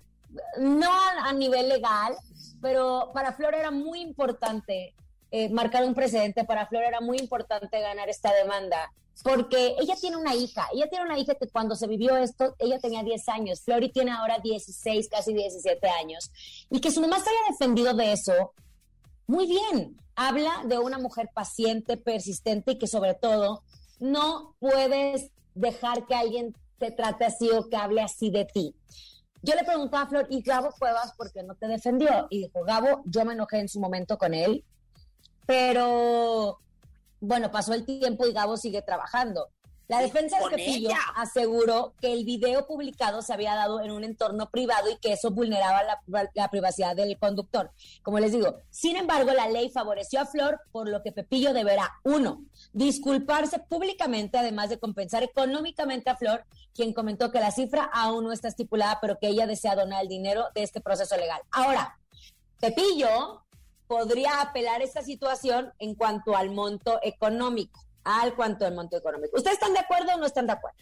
no 0.58 0.90
a, 1.22 1.32
nivel 1.32 1.68
legal, 1.68 2.16
pero 2.60 3.10
para 3.12 3.32
Flor 3.32 3.54
era 3.54 3.70
muy 3.70 4.00
importante 4.00 4.94
eh, 5.36 5.48
marcar 5.48 5.82
un 5.84 5.94
precedente, 5.94 6.44
para 6.44 6.68
Flor 6.68 6.84
era 6.84 7.00
muy 7.00 7.18
importante 7.18 7.80
ganar 7.80 8.08
esta 8.08 8.32
demanda, 8.32 8.92
porque 9.24 9.74
ella 9.80 9.96
tiene 10.00 10.16
una 10.16 10.32
hija, 10.32 10.68
ella 10.72 10.88
tiene 10.88 11.06
una 11.06 11.18
hija 11.18 11.34
que 11.34 11.48
cuando 11.48 11.74
se 11.74 11.88
vivió 11.88 12.16
esto, 12.16 12.54
ella 12.60 12.78
tenía 12.78 13.02
10 13.02 13.28
años, 13.30 13.62
Flori 13.62 13.90
tiene 13.90 14.12
ahora 14.12 14.38
16, 14.38 15.08
casi 15.08 15.34
17 15.34 15.88
años, 15.88 16.30
y 16.70 16.80
que 16.80 16.92
su 16.92 17.00
mamá 17.00 17.18
se 17.18 17.30
haya 17.30 17.50
defendido 17.50 17.94
de 17.94 18.12
eso, 18.12 18.52
muy 19.26 19.48
bien, 19.48 19.96
habla 20.14 20.62
de 20.66 20.78
una 20.78 21.00
mujer 21.00 21.28
paciente, 21.34 21.96
persistente 21.96 22.70
y 22.70 22.78
que 22.78 22.86
sobre 22.86 23.14
todo 23.14 23.64
no 23.98 24.54
puedes 24.60 25.32
dejar 25.56 26.06
que 26.06 26.14
alguien 26.14 26.54
te 26.78 26.92
trate 26.92 27.24
así 27.24 27.50
o 27.50 27.68
que 27.68 27.76
hable 27.76 28.02
así 28.02 28.30
de 28.30 28.44
ti. 28.44 28.72
Yo 29.42 29.56
le 29.56 29.64
preguntaba 29.64 30.04
a 30.04 30.06
Flor, 30.06 30.26
¿y 30.30 30.42
Gabo 30.42 30.70
Cuevas 30.78 31.12
por 31.16 31.32
qué 31.32 31.42
no 31.42 31.56
te 31.56 31.66
defendió? 31.66 32.28
Y 32.30 32.38
dijo, 32.38 32.62
Gabo, 32.62 33.02
yo 33.04 33.24
me 33.24 33.32
enojé 33.32 33.58
en 33.58 33.68
su 33.68 33.80
momento 33.80 34.16
con 34.16 34.32
él, 34.32 34.64
pero 35.46 36.58
bueno, 37.20 37.50
pasó 37.50 37.74
el 37.74 37.84
tiempo 37.84 38.26
y 38.26 38.32
Gabo 38.32 38.56
sigue 38.56 38.82
trabajando. 38.82 39.48
La 39.86 39.98
defensa 39.98 40.38
de 40.38 40.56
Pepillo 40.56 40.90
aseguró 41.14 41.94
que 42.00 42.12
el 42.12 42.24
video 42.24 42.66
publicado 42.66 43.20
se 43.20 43.34
había 43.34 43.54
dado 43.54 43.82
en 43.82 43.90
un 43.90 44.02
entorno 44.02 44.48
privado 44.48 44.90
y 44.90 44.96
que 44.96 45.12
eso 45.12 45.30
vulneraba 45.30 45.82
la, 46.34 46.48
privacidad 46.48 46.96
del 46.96 47.18
conductor. 47.18 47.70
Como 48.02 48.18
les 48.18 48.32
digo, 48.32 48.56
sin 48.70 48.96
embargo, 48.96 49.32
la 49.32 49.48
ley 49.48 49.68
favoreció 49.68 50.20
a 50.20 50.26
Flor, 50.26 50.58
por 50.72 50.88
lo 50.88 51.02
que 51.02 51.12
Pepillo 51.12 51.52
deberá, 51.52 51.90
uno, 52.02 52.44
disculparse 52.72 53.58
públicamente, 53.58 54.38
además 54.38 54.70
de 54.70 54.78
compensar 54.78 55.22
económicamente 55.22 56.08
a 56.08 56.16
Flor, 56.16 56.46
quien 56.72 56.94
comentó 56.94 57.30
que 57.30 57.40
la 57.40 57.50
cifra 57.50 57.84
aún 57.92 58.24
no 58.24 58.32
está 58.32 58.48
estipulada, 58.48 58.98
pero 59.02 59.18
que 59.18 59.28
ella 59.28 59.46
desea 59.46 59.76
donar 59.76 60.02
el 60.02 60.08
dinero 60.08 60.46
de 60.54 60.62
este 60.62 60.80
proceso 60.80 61.14
legal. 61.18 61.42
Ahora, 61.50 61.98
Pepillo 62.58 63.43
podría 63.86 64.40
apelar 64.40 64.82
esta 64.82 65.02
situación 65.02 65.72
en 65.78 65.94
cuanto 65.94 66.36
al 66.36 66.50
monto 66.50 66.98
económico 67.02 67.84
al 68.04 68.34
cuanto 68.34 68.64
del 68.64 68.74
monto 68.74 68.96
económico. 68.96 69.36
¿Ustedes 69.36 69.54
están 69.54 69.72
de 69.72 69.80
acuerdo 69.80 70.12
o 70.14 70.18
no 70.18 70.26
están 70.26 70.46
de 70.46 70.52
acuerdo? 70.52 70.76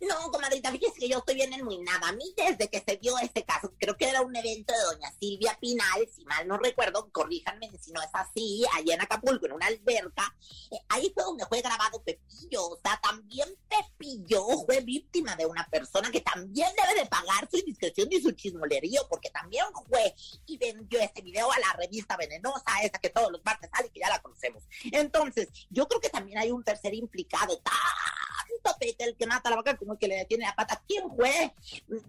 No, 0.00 0.30
comadrita, 0.30 0.70
fíjese 0.70 0.98
que 0.98 1.08
yo 1.08 1.18
estoy 1.18 1.36
bien 1.36 1.52
en 1.52 1.64
muy 1.64 1.78
nada. 1.78 2.08
A 2.08 2.12
mí, 2.12 2.34
desde 2.36 2.68
que 2.68 2.82
se 2.86 2.96
dio 2.96 3.16
este 3.18 3.44
caso, 3.44 3.72
creo 3.78 3.96
que 3.96 4.08
era 4.08 4.22
un 4.22 4.34
evento 4.34 4.72
de 4.72 4.82
doña 4.82 5.12
Silvia 5.18 5.56
Pinal, 5.60 6.08
si 6.14 6.24
mal 6.24 6.46
no 6.46 6.58
recuerdo, 6.58 7.10
corríjanme 7.10 7.70
si 7.80 7.92
no 7.92 8.02
es 8.02 8.10
así, 8.12 8.64
allá 8.74 8.94
en 8.94 9.00
Acapulco, 9.00 9.46
en 9.46 9.52
una 9.52 9.66
alberca, 9.66 10.36
eh, 10.70 10.78
ahí 10.88 11.10
fue 11.14 11.24
donde 11.24 11.46
fue 11.46 11.60
grabado 11.60 12.02
Pepillo. 12.02 12.66
O 12.66 12.78
sea, 12.82 13.00
también 13.02 13.48
Pepillo 13.68 14.44
fue 14.66 14.80
víctima 14.80 15.36
de 15.36 15.46
una 15.46 15.66
persona 15.68 16.10
que 16.10 16.20
también 16.20 16.68
debe 16.76 17.00
de 17.00 17.06
pagar 17.06 17.48
su 17.50 17.56
indiscreción 17.56 18.08
y 18.10 18.20
su 18.20 18.32
chismolerío, 18.32 19.06
porque 19.08 19.30
también 19.30 19.64
fue 19.88 20.14
y 20.46 20.58
vendió 20.58 21.00
ese 21.00 21.22
video 21.22 21.50
a 21.50 21.58
la 21.58 21.72
revista 21.74 22.16
venenosa, 22.16 22.82
esa 22.82 22.98
que 22.98 23.10
todos 23.10 23.30
los 23.30 23.44
martes 23.44 23.70
sale, 23.74 23.90
que 23.90 24.00
ya 24.00 24.08
la 24.08 24.20
conocemos. 24.20 24.64
Entonces, 24.92 25.48
yo 25.70 25.86
creo 25.88 26.00
que 26.00 26.10
también 26.10 26.38
hay 26.38 26.50
un 26.50 26.64
tercer 26.64 26.94
implicado, 26.94 27.58
tanto 27.58 28.78
Pete, 28.78 29.04
el 29.04 29.16
que 29.16 29.26
mata 29.26 29.48
a 29.48 29.50
la 29.50 29.56
vaca, 29.56 29.76
como 29.76 29.93
que 29.96 30.08
le 30.08 30.16
detiene 30.16 30.44
la 30.44 30.54
pata. 30.54 30.82
¿Quién 30.86 31.04
fue? 31.14 31.52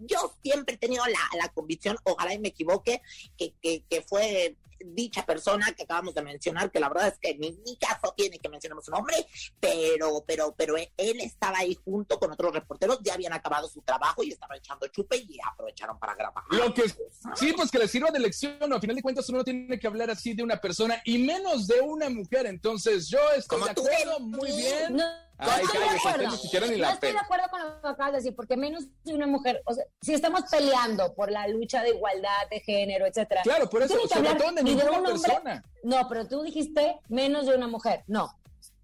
Yo 0.00 0.34
siempre 0.42 0.74
he 0.74 0.78
tenido 0.78 1.04
la, 1.06 1.38
la 1.38 1.48
convicción, 1.48 1.96
ojalá 2.04 2.34
y 2.34 2.38
me 2.38 2.48
equivoque, 2.48 3.02
que, 3.36 3.54
que, 3.60 3.82
que 3.88 4.02
fue 4.02 4.56
dicha 4.80 5.24
persona 5.24 5.72
que 5.72 5.84
acabamos 5.84 6.14
de 6.14 6.22
mencionar, 6.22 6.70
que 6.70 6.80
la 6.80 6.88
verdad 6.88 7.08
es 7.08 7.18
que 7.18 7.30
en 7.30 7.40
mi, 7.40 7.76
caso 7.76 8.14
tiene 8.16 8.38
que 8.38 8.48
mencionar 8.48 8.82
su 8.82 8.90
nombre, 8.90 9.26
pero, 9.60 10.24
pero, 10.26 10.54
pero 10.56 10.76
él 10.76 11.20
estaba 11.20 11.58
ahí 11.58 11.76
junto 11.84 12.18
con 12.18 12.32
otros 12.32 12.52
reporteros, 12.52 13.00
ya 13.02 13.14
habían 13.14 13.32
acabado 13.32 13.68
su 13.68 13.82
trabajo 13.82 14.22
y 14.22 14.30
estaban 14.30 14.58
echando 14.58 14.86
chupe 14.88 15.16
y 15.16 15.38
aprovecharon 15.44 15.98
para 15.98 16.14
grabar. 16.14 16.44
Lo 16.50 16.72
que 16.72 16.88
sí, 17.34 17.52
pues 17.54 17.70
que 17.70 17.78
le 17.78 17.88
sirva 17.88 18.10
de 18.10 18.18
lección, 18.18 18.72
al 18.72 18.80
final 18.80 18.96
de 18.96 19.02
cuentas 19.02 19.28
uno 19.28 19.38
no 19.38 19.44
tiene 19.44 19.78
que 19.78 19.86
hablar 19.86 20.10
así 20.10 20.34
de 20.34 20.42
una 20.42 20.60
persona 20.60 21.00
y 21.04 21.18
menos 21.18 21.66
de 21.66 21.80
una 21.80 22.08
mujer, 22.08 22.46
entonces 22.46 23.08
yo 23.08 23.18
estoy 23.36 23.62
de 23.62 23.70
acuerdo, 23.70 24.20
muy 24.20 24.50
bien. 24.52 25.00
Ay, 25.38 25.48
no, 25.48 25.66
estoy 25.66 25.80
de 25.80 25.96
acuerdo. 25.96 26.28
no 26.28 26.90
estoy 26.90 27.12
de 27.12 27.18
acuerdo 27.18 27.44
con 27.50 27.60
lo 27.60 27.80
que 27.80 27.88
acabas 27.88 28.12
de 28.12 28.18
decir, 28.18 28.34
porque 28.34 28.56
menos 28.56 28.84
de 29.04 29.14
una 29.14 29.26
mujer, 29.26 29.62
o 29.66 29.74
sea, 29.74 29.84
si 30.00 30.14
estamos 30.14 30.42
peleando 30.50 31.14
por 31.14 31.30
la 31.30 31.46
lucha 31.48 31.82
de 31.82 31.90
igualdad 31.90 32.48
de 32.50 32.60
género, 32.60 33.06
etcétera. 33.06 33.42
Claro, 33.42 33.68
por 33.68 33.82
eso, 33.82 33.96
sobre 34.08 34.34
todo 34.34 34.52
de 34.52 34.62
ninguna 34.62 35.02
persona. 35.02 35.64
No, 35.82 36.08
pero 36.08 36.26
tú 36.26 36.42
dijiste 36.42 36.98
menos 37.08 37.46
de 37.46 37.54
una 37.54 37.68
mujer. 37.68 38.02
No, 38.06 38.30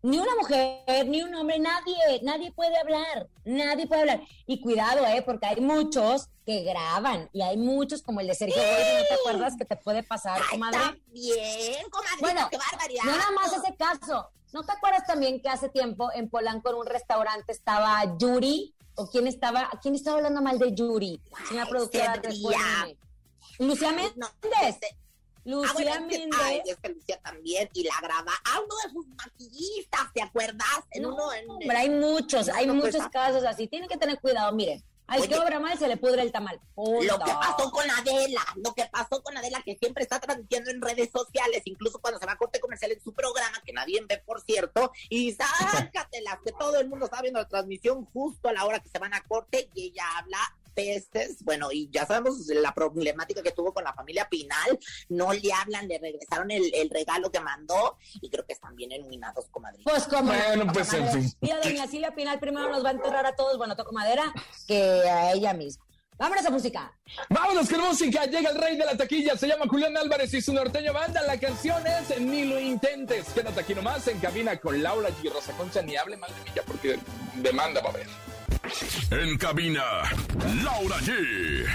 ni 0.03 0.19
una 0.19 0.35
mujer, 0.35 1.07
ni 1.07 1.23
un 1.23 1.35
hombre, 1.35 1.59
nadie, 1.59 1.97
nadie 2.23 2.51
puede 2.53 2.77
hablar, 2.77 3.29
nadie 3.45 3.87
puede 3.87 4.01
hablar. 4.03 4.21
Y 4.47 4.61
cuidado, 4.61 5.07
¿eh? 5.07 5.23
Porque 5.23 5.47
hay 5.47 5.61
muchos 5.61 6.29
que 6.45 6.63
graban 6.65 7.31
y 7.33 7.43
hay 7.43 7.57
muchos 7.57 8.03
como 8.03 8.21
el 8.21 8.27
de 8.27 8.35
Sergio 8.35 8.61
Goyri, 8.61 8.97
¿no 8.99 9.05
te 9.09 9.15
acuerdas 9.15 9.57
que 9.57 9.65
te 9.65 9.77
puede 9.77 10.03
pasar, 10.03 10.41
comadre? 10.51 11.01
Bien, 11.07 11.89
comadre, 11.91 12.17
bueno, 12.21 12.49
qué 12.51 12.59
barbaridad. 12.59 13.05
No 13.05 13.17
nada 13.17 13.31
más 13.31 13.53
ese 13.53 13.77
caso. 13.77 14.29
¿No 14.53 14.65
te 14.65 14.73
acuerdas 14.73 15.07
también 15.07 15.41
que 15.41 15.49
hace 15.49 15.71
tiempo 15.71 16.11
en 16.13 16.29
Polanco 16.29 16.69
en 16.69 16.77
un 16.77 16.87
restaurante 16.87 17.53
estaba 17.53 18.19
Yuri? 18.19 18.75
¿O 18.97 19.09
quién 19.09 19.27
estaba, 19.27 19.71
quién 19.81 19.95
estaba 19.95 20.19
hablando 20.19 20.43
mal 20.43 20.59
de 20.59 20.75
Yuri? 20.75 21.23
Señora 21.49 21.67
productora, 21.67 22.15
recuérdame. 22.17 22.99
Lucía 23.59 23.93
Méndez. 23.93 24.17
No, 24.17 24.29
Lucía 25.45 25.95
ah, 25.97 26.01
Méndez. 26.01 26.29
Ay, 26.41 26.63
es 26.65 26.77
que 26.77 26.89
Lucía 26.89 27.21
también, 27.23 27.69
y 27.73 27.85
la 27.85 27.95
graba 28.01 28.33
a 28.45 28.61
uno 28.61 28.75
de 28.85 28.93
sus 28.93 29.07
maquillistas, 29.09 30.13
¿te 30.15 30.23
acuerdas? 30.23 30.67
En 30.91 31.07
uno, 31.07 31.33
en, 31.33 31.51
hombre, 31.51 31.77
hay 31.77 31.91
muchos, 31.91 32.49
hay 32.49 32.67
muchos 32.67 33.09
casos 33.09 33.45
así. 33.45 33.67
Tienen 33.67 33.89
que 33.89 33.97
tener 33.97 34.21
cuidado, 34.21 34.53
miren. 34.53 34.83
Al 35.09 35.29
que 35.29 35.37
obra 35.37 35.61
mal 35.61 35.79
se 35.79 35.89
le 35.89 35.99
pudre 35.99 36.23
el 36.23 36.33
tamal. 36.33 36.59
Lo 36.77 37.19
que 37.19 37.33
pasó 37.33 37.71
con 37.71 37.91
Adela, 37.91 38.41
lo 38.57 38.73
que 38.73 38.87
pasó 38.87 39.23
con 39.23 39.37
Adela, 39.37 39.61
que 39.63 39.77
siempre 39.77 40.05
está 40.05 40.19
transmitiendo 40.21 40.71
en 40.71 40.81
redes 40.81 41.11
sociales, 41.11 41.61
incluso 41.67 41.99
cuando 42.01 42.19
se 42.19 42.25
va 42.25 42.33
a 42.33 42.39
corte 42.39 42.61
comercial 42.61 42.93
en 42.93 43.03
su 43.03 43.13
programa, 43.13 43.61
que 43.65 43.75
nadie 43.75 44.03
ve, 44.09 44.23
por 44.25 44.41
cierto, 44.41 44.91
y 45.11 45.33
sácatelas, 45.33 46.39
que 46.43 46.53
todo 46.53 46.79
el 46.79 46.89
mundo 46.89 47.07
está 47.07 47.21
viendo 47.21 47.41
la 47.41 47.49
transmisión 47.49 48.07
justo 48.07 48.49
a 48.49 48.53
la 48.53 48.65
hora 48.65 48.81
que 48.81 48.89
se 48.89 48.99
van 48.99 49.13
a 49.13 49.23
corte 49.25 49.69
y 49.75 49.89
ella 49.89 50.05
habla 50.17 50.39
pestes, 50.75 51.43
bueno, 51.45 51.71
y 51.73 51.89
ya 51.91 52.07
sabemos 52.07 52.47
la 52.49 52.73
problemática 52.75 53.43
que 53.43 53.53
tuvo 53.53 53.73
con 53.73 53.85
la 53.85 53.93
familia 53.93 54.29
Pinal, 54.29 54.79
no 55.09 55.33
le 55.33 55.53
hablan, 55.53 55.89
le 55.89 55.99
regresaron 55.99 56.51
el, 56.51 56.91
regalo 56.91 57.31
que 57.31 57.41
mandó 57.41 57.97
y 58.21 58.29
creo 58.29 58.45
que 58.45 58.53
están 58.53 58.77
bien 58.77 58.93
iluminados, 58.93 59.49
comadre. 59.51 59.83
Pues 59.85 60.05
como 60.05 60.33
bueno, 60.33 60.71
pues 60.73 60.93
en 60.93 61.09
fin. 61.11 61.33
Mira, 61.41 61.61
doña 61.61 61.87
Silvia 61.87 62.15
Pinal 62.15 62.39
primero 62.39 62.69
nos 62.69 62.85
va 62.85 62.91
a 62.91 62.93
enterrar 62.93 63.25
a 63.25 63.35
todos, 63.35 63.57
bueno, 63.57 63.77
toco 63.77 63.93
madera, 63.93 64.33
que 64.67 65.03
a 65.09 65.33
ella 65.33 65.55
misma. 65.55 65.85
Vámonos 66.19 66.47
a 66.47 66.51
música. 66.51 66.93
Vámonos 67.31 67.69
con 67.69 67.81
música. 67.81 68.27
Llega 68.27 68.51
el 68.51 68.57
rey 68.57 68.77
de 68.77 68.85
la 68.85 68.97
taquilla. 68.97 69.37
Se 69.37 69.49
llama 69.49 69.67
Julián 69.69 69.97
Álvarez 69.97 70.33
y 70.35 70.41
su 70.41 70.53
norteño 70.53 70.93
banda. 70.93 71.21
La 71.23 71.37
canción 71.37 71.83
es 71.85 72.21
Ni 72.21 72.45
lo 72.45 72.61
intentes. 72.61 73.31
Quédate 73.31 73.61
aquí 73.61 73.75
nomás 73.75 74.07
en 74.07 74.21
cabina 74.21 74.57
con 74.59 74.81
Laura 74.83 75.09
G. 75.09 75.33
Rosa 75.33 75.53
Concha. 75.55 75.83
Ni 75.83 75.97
hable 75.97 76.17
mal 76.17 76.31
de 76.31 76.45
mí 76.45 76.51
ya 76.55 76.63
porque 76.63 76.99
demanda 77.35 77.81
va 77.81 77.89
a 77.89 77.93
haber. 77.93 78.32
En 79.11 79.37
cabina, 79.37 79.83
Laura 80.63 80.97
G. 80.99 81.67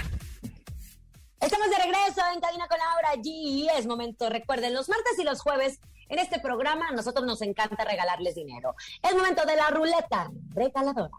Estamos 1.40 1.70
de 1.70 1.76
regreso 1.76 2.20
en 2.34 2.40
cabina 2.40 2.66
con 2.66 2.78
Laura 2.78 3.14
G. 3.22 3.68
Es 3.76 3.86
momento, 3.86 4.28
recuerden, 4.28 4.74
los 4.74 4.88
martes 4.88 5.18
y 5.18 5.24
los 5.24 5.40
jueves 5.40 5.80
en 6.08 6.18
este 6.18 6.40
programa 6.40 6.88
a 6.88 6.92
nosotros 6.92 7.24
nos 7.26 7.42
encanta 7.42 7.84
regalarles 7.84 8.34
dinero. 8.34 8.74
Es 9.02 9.14
momento 9.14 9.44
de 9.46 9.56
la 9.56 9.70
ruleta 9.70 10.30
regaladora. 10.54 11.16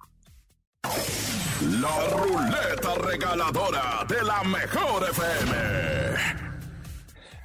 La 1.82 2.08
ruleta 2.10 2.96
regaladora 2.96 4.06
de 4.08 4.24
la 4.24 4.44
mejor 4.44 5.10
FM. 5.10 6.49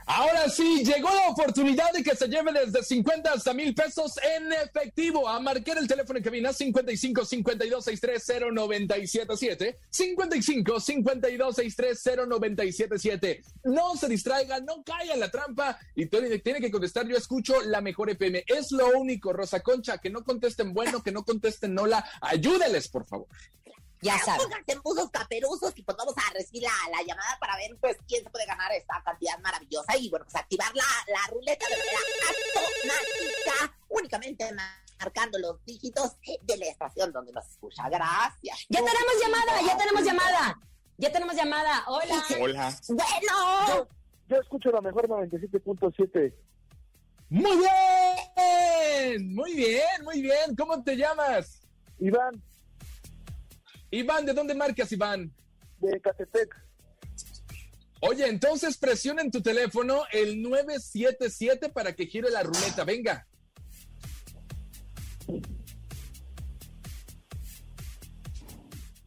Ahora 0.06 0.50
sí, 0.50 0.84
llegó 0.84 1.08
la 1.08 1.28
oportunidad 1.28 1.90
de 1.92 2.02
que 2.02 2.14
se 2.14 2.28
lleve 2.28 2.52
desde 2.52 2.82
50 2.82 3.32
hasta 3.32 3.54
mil 3.54 3.74
pesos 3.74 4.18
en 4.36 4.52
efectivo. 4.52 5.26
A 5.26 5.40
marcar 5.40 5.78
el 5.78 5.88
teléfono 5.88 6.18
en 6.18 6.24
cabina 6.24 6.52
55 6.52 7.24
52 7.24 7.84
630 7.84 8.52
977 8.52 9.78
55 9.88 10.80
52 10.80 11.56
630 11.56 12.26
977 12.26 13.42
No 13.64 13.96
se 13.96 14.08
distraiga, 14.08 14.60
no 14.60 14.82
caiga 14.84 15.14
en 15.14 15.20
la 15.20 15.30
trampa 15.30 15.78
y 15.94 16.06
tiene 16.06 16.60
que 16.60 16.70
contestar. 16.70 17.06
Yo 17.06 17.16
escucho 17.16 17.62
la 17.62 17.80
mejor 17.80 18.10
FM. 18.10 18.44
Es 18.46 18.72
lo 18.72 18.98
único, 18.98 19.32
Rosa 19.32 19.60
Concha, 19.60 19.98
que 19.98 20.10
no 20.10 20.22
contesten 20.22 20.74
bueno, 20.74 21.02
que 21.02 21.12
no 21.12 21.24
contesten 21.24 21.78
hola. 21.78 22.04
Ayúdeles, 22.20 22.88
por 22.88 23.06
favor. 23.06 23.26
Ya 24.04 24.18
sabes. 24.18 24.42
Pónganse 24.42 24.72
en 24.72 24.82
buzos 24.82 25.10
caperuzos 25.10 25.72
y 25.76 25.82
pues 25.82 25.96
vamos 25.96 26.14
a 26.16 26.32
recibir 26.34 26.62
la, 26.62 26.70
la, 26.90 27.02
llamada 27.02 27.38
para 27.40 27.56
ver 27.56 27.74
pues 27.80 27.96
quién 28.06 28.22
se 28.22 28.28
puede 28.28 28.44
ganar 28.44 28.70
esta 28.72 29.02
cantidad 29.02 29.38
maravillosa 29.38 29.96
y 29.96 30.10
bueno, 30.10 30.26
pues 30.26 30.36
activar 30.36 30.70
la, 30.74 30.84
la 31.08 31.26
ruleta 31.32 31.66
de 31.66 31.76
manera 31.76 31.98
automática, 32.60 33.78
únicamente 33.88 34.44
marcando 35.00 35.38
los 35.38 35.64
dígitos 35.64 36.16
de 36.42 36.56
la 36.58 36.66
estación 36.66 37.12
donde 37.12 37.32
nos 37.32 37.46
escucha. 37.48 37.88
Gracias. 37.88 38.66
Ya 38.68 38.80
tenemos 38.80 39.14
llamada, 39.22 39.62
ya 39.66 39.78
tenemos 39.78 40.04
llamada. 40.04 40.60
Ya 40.98 41.10
tenemos 41.10 41.34
llamada. 41.34 41.84
Hola. 41.86 42.24
Hola. 42.40 42.78
Bueno. 42.88 43.66
Yo, 43.68 43.88
yo 44.28 44.36
escucho 44.36 44.70
la 44.70 44.82
mejor 44.82 45.08
97.7. 45.08 46.34
Muy 47.30 47.56
bien, 47.56 49.34
muy 49.34 49.54
bien, 49.54 50.04
muy 50.04 50.20
bien. 50.20 50.54
¿Cómo 50.56 50.84
te 50.84 50.94
llamas? 50.94 51.62
Iván, 51.98 52.42
Iván, 53.94 54.26
¿de 54.26 54.32
dónde 54.32 54.54
marcas, 54.54 54.90
Iván? 54.92 55.32
de 55.78 56.00
Catepec. 56.00 56.54
Oye, 58.00 58.28
entonces 58.28 58.76
presiona 58.76 59.22
en 59.22 59.30
tu 59.30 59.40
teléfono 59.40 60.02
el 60.12 60.42
977 60.42 61.70
para 61.70 61.94
que 61.94 62.06
gire 62.06 62.30
la 62.30 62.42
ruleta. 62.42 62.84
Venga. 62.84 63.26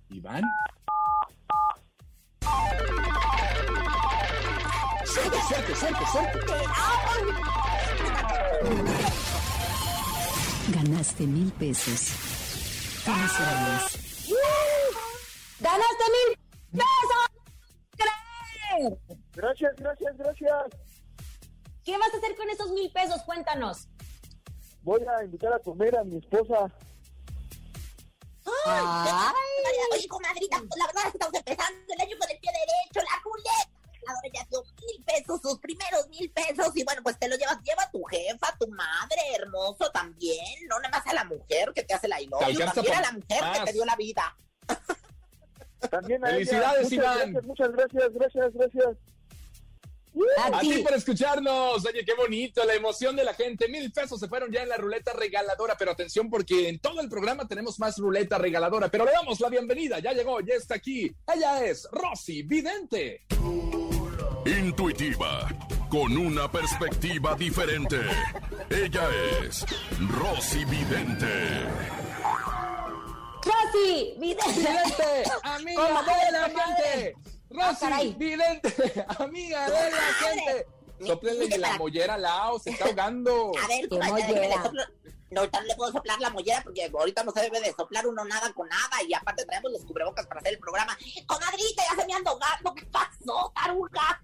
Iván. 0.09 0.43
Suerte, 5.05 5.37
suerte, 5.47 5.75
suerte, 5.75 6.05
suerte. 6.11 6.39
Ganaste 10.73 11.27
mil 11.27 11.51
pesos. 11.51 11.99
Felicidades. 13.03 14.06
¡Ganaste 15.59 16.03
mil 16.11 16.37
pesos! 16.71 17.27
¡Creer! 17.97 18.97
Gracias, 19.33 19.75
gracias, 19.77 20.17
gracias. 20.17 20.63
¿Qué 21.83 21.97
vas 21.97 22.13
a 22.13 22.17
hacer 22.17 22.35
con 22.35 22.49
esos 22.49 22.71
mil 22.71 22.91
pesos? 22.91 23.21
Cuéntanos. 23.23 23.87
Voy 24.81 25.01
a 25.03 25.23
invitar 25.23 25.53
a 25.53 25.59
comer 25.59 25.97
a 25.97 26.03
mi 26.03 26.17
esposa. 26.17 26.71
Ay. 28.65 29.33
Oye, 29.93 30.07
comadrita, 30.07 30.57
la 30.77 30.85
verdad 30.85 31.03
es 31.05 31.11
que 31.11 31.17
estamos 31.17 31.33
empezando 31.33 31.93
el 31.93 32.01
año 32.01 32.17
con 32.19 32.29
el 32.29 32.39
pie 32.39 32.51
derecho, 32.51 33.09
la 33.09 33.21
ruleta. 33.23 33.77
La 33.91 34.13
ganadora 34.13 34.29
ya 34.33 34.47
dio 34.49 34.63
mil 34.63 35.03
pesos, 35.03 35.41
sus 35.41 35.59
primeros 35.59 36.07
mil 36.07 36.31
pesos, 36.31 36.71
y 36.75 36.83
bueno, 36.83 37.01
pues 37.03 37.17
te 37.19 37.27
lo 37.27 37.35
llevas, 37.35 37.61
lleva 37.63 37.83
a 37.83 37.91
tu 37.91 38.03
jefa, 38.03 38.47
a 38.47 38.57
tu 38.57 38.67
madre, 38.69 39.21
hermoso 39.33 39.89
también, 39.91 40.67
no 40.69 40.79
nada 40.79 40.97
más 40.97 41.07
a 41.07 41.13
la 41.13 41.25
mujer 41.25 41.73
que 41.73 41.83
te 41.83 41.93
hace 41.93 42.07
la 42.07 42.21
ilusión, 42.21 42.71
también 42.73 42.97
a 42.97 43.01
la 43.01 43.11
mujer 43.11 43.43
que 43.53 43.59
te 43.65 43.73
dio 43.73 43.83
la 43.85 43.95
vida. 43.97 44.37
También 45.89 46.25
a 46.25 46.29
Felicidades, 46.29 46.91
ella. 46.91 47.01
Muchas 47.01 47.15
Iván. 47.15 47.17
Gracias, 47.33 47.45
muchas 47.45 47.71
gracias, 47.71 48.13
gracias, 48.13 48.53
gracias. 48.53 48.97
A 50.37 50.57
A 50.57 50.59
ti 50.61 50.71
ti. 50.77 50.81
por 50.81 50.93
escucharnos. 50.93 51.85
Oye, 51.85 52.03
qué 52.03 52.15
bonito, 52.15 52.65
la 52.65 52.73
emoción 52.73 53.15
de 53.15 53.23
la 53.23 53.35
gente. 53.35 53.67
Mil 53.67 53.91
pesos 53.91 54.19
se 54.19 54.27
fueron 54.27 54.51
ya 54.51 54.63
en 54.63 54.69
la 54.69 54.77
ruleta 54.77 55.13
regaladora, 55.13 55.75
pero 55.77 55.91
atención 55.91 56.29
porque 56.29 56.69
en 56.69 56.79
todo 56.79 57.01
el 57.01 57.09
programa 57.09 57.47
tenemos 57.47 57.79
más 57.79 57.97
ruleta 57.99 58.39
regaladora. 58.39 58.89
Pero 58.89 59.05
le 59.05 59.11
damos 59.11 59.39
la 59.39 59.49
bienvenida, 59.49 59.99
ya 59.99 60.13
llegó, 60.13 60.39
ya 60.39 60.55
está 60.55 60.75
aquí. 60.75 61.11
Ella 61.31 61.63
es 61.65 61.87
Rosy 61.91 62.41
Vidente. 62.41 63.25
Intuitiva, 64.45 65.47
con 65.89 66.17
una 66.17 66.49
perspectiva 66.51 67.35
diferente. 67.35 67.97
Ella 68.71 69.07
es 69.43 69.65
Rosy 70.17 70.65
Vidente. 70.65 71.65
Rosy, 73.47 74.15
vidente. 74.19 74.59
Vidente, 74.59 75.23
amiga 75.43 75.83
de 76.25 76.31
la 76.31 76.47
comadre. 76.49 76.83
gente. 76.83 77.15
Rosy. 77.49 78.15
Vidente, 78.17 79.05
amiga 79.19 79.69
de 79.69 79.91
la 79.91 79.97
gente. 80.19 80.67
Soplenle 81.05 81.57
la 81.59 81.77
mollera 81.77 82.15
al 82.15 82.21
lado, 82.23 82.59
se 82.59 82.71
está 82.71 82.85
ahogando. 82.85 83.51
A 83.63 83.67
ver, 83.67 83.87
Qué 83.87 83.97
mollera. 83.99 84.63
soplo- 84.63 84.85
No, 85.29 85.41
ahorita 85.41 85.59
no 85.61 85.65
le 85.67 85.75
puedo 85.75 85.91
soplar 85.91 86.19
la 86.19 86.29
mollera 86.31 86.61
porque 86.63 86.85
ahorita 86.91 87.23
no 87.23 87.31
se 87.31 87.41
debe 87.41 87.59
de 87.61 87.73
soplar 87.73 88.07
uno 88.07 88.23
nada 88.25 88.51
con 88.53 88.67
nada 88.67 89.03
y 89.07 89.13
aparte 89.13 89.45
traemos 89.45 89.71
los 89.71 89.85
cubrebocas 89.85 90.25
para 90.25 90.39
hacer 90.39 90.53
el 90.53 90.59
programa. 90.59 90.97
Comadrita, 91.27 91.83
ya 91.89 92.01
se 92.01 92.07
me 92.07 92.13
anda 92.13 92.31
ahogando. 92.31 92.73
¿Qué 92.73 92.85
pasó, 92.85 93.51
taruga? 93.53 94.21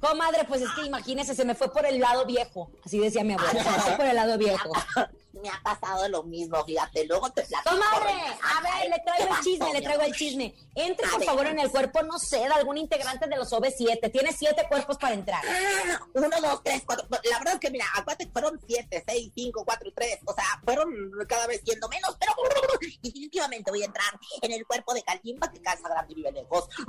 Comadre, 0.00 0.44
pues 0.44 0.62
es 0.62 0.70
que 0.70 0.82
imagínese, 0.86 1.34
se 1.34 1.44
me 1.44 1.54
fue 1.56 1.70
por 1.72 1.84
el 1.84 1.98
lado 1.98 2.24
viejo. 2.24 2.70
Así 2.84 2.98
decía 3.00 3.24
mi 3.24 3.32
abuela, 3.34 3.62
se 3.62 3.70
me 3.70 3.78
fue 3.80 3.96
por 3.96 4.06
el 4.06 4.16
lado 4.16 4.38
viejo. 4.38 4.70
Me 5.32 5.48
ha 5.50 5.60
pasado 5.62 6.08
lo 6.08 6.22
mismo, 6.22 6.64
fíjate. 6.64 7.04
Luego 7.06 7.30
te 7.30 7.42
platico. 7.42 7.70
Comadre, 7.76 8.12
a 8.42 8.60
ver, 8.62 8.90
le 8.90 8.98
traigo 9.04 9.34
el 9.36 9.42
chisme, 9.44 9.72
le 9.72 9.82
traigo 9.82 10.02
el 10.02 10.14
chisme. 10.14 10.54
Entre 10.74 11.06
A 11.06 11.10
por 11.10 11.18
ver. 11.20 11.28
favor 11.28 11.46
en 11.46 11.58
el 11.58 11.70
cuerpo, 11.70 12.02
no 12.02 12.18
sé, 12.18 12.38
de 12.38 12.46
algún 12.46 12.78
integrante 12.78 13.28
de 13.28 13.36
los 13.36 13.52
OV7. 13.52 14.10
Tiene 14.10 14.32
siete 14.32 14.66
cuerpos 14.68 14.96
para 14.96 15.14
entrar. 15.14 15.42
Ah, 15.46 16.00
Uno, 16.14 16.28
dos, 16.40 16.62
tres, 16.64 16.82
cuatro. 16.84 17.06
La 17.30 17.38
verdad 17.38 17.54
es 17.54 17.60
que, 17.60 17.70
mira, 17.70 17.84
acuérdate 17.94 18.28
fueron 18.32 18.58
siete, 18.66 19.04
seis, 19.06 19.30
cinco, 19.34 19.64
cuatro, 19.64 19.90
tres. 19.94 20.18
O 20.24 20.32
sea, 20.34 20.44
fueron 20.64 20.88
cada 21.28 21.46
vez 21.46 21.60
siendo 21.64 21.88
menos, 21.88 22.16
pero 22.18 22.32
definitivamente 23.02 23.70
voy 23.70 23.82
a 23.82 23.86
entrar 23.86 24.18
en 24.42 24.52
el 24.52 24.66
cuerpo 24.66 24.94
de 24.94 25.02
Calimba 25.02 25.50
que 25.50 25.60
casa 25.60 25.88
grande 25.88 26.14
vive 26.14 26.32
lejos. 26.32 26.68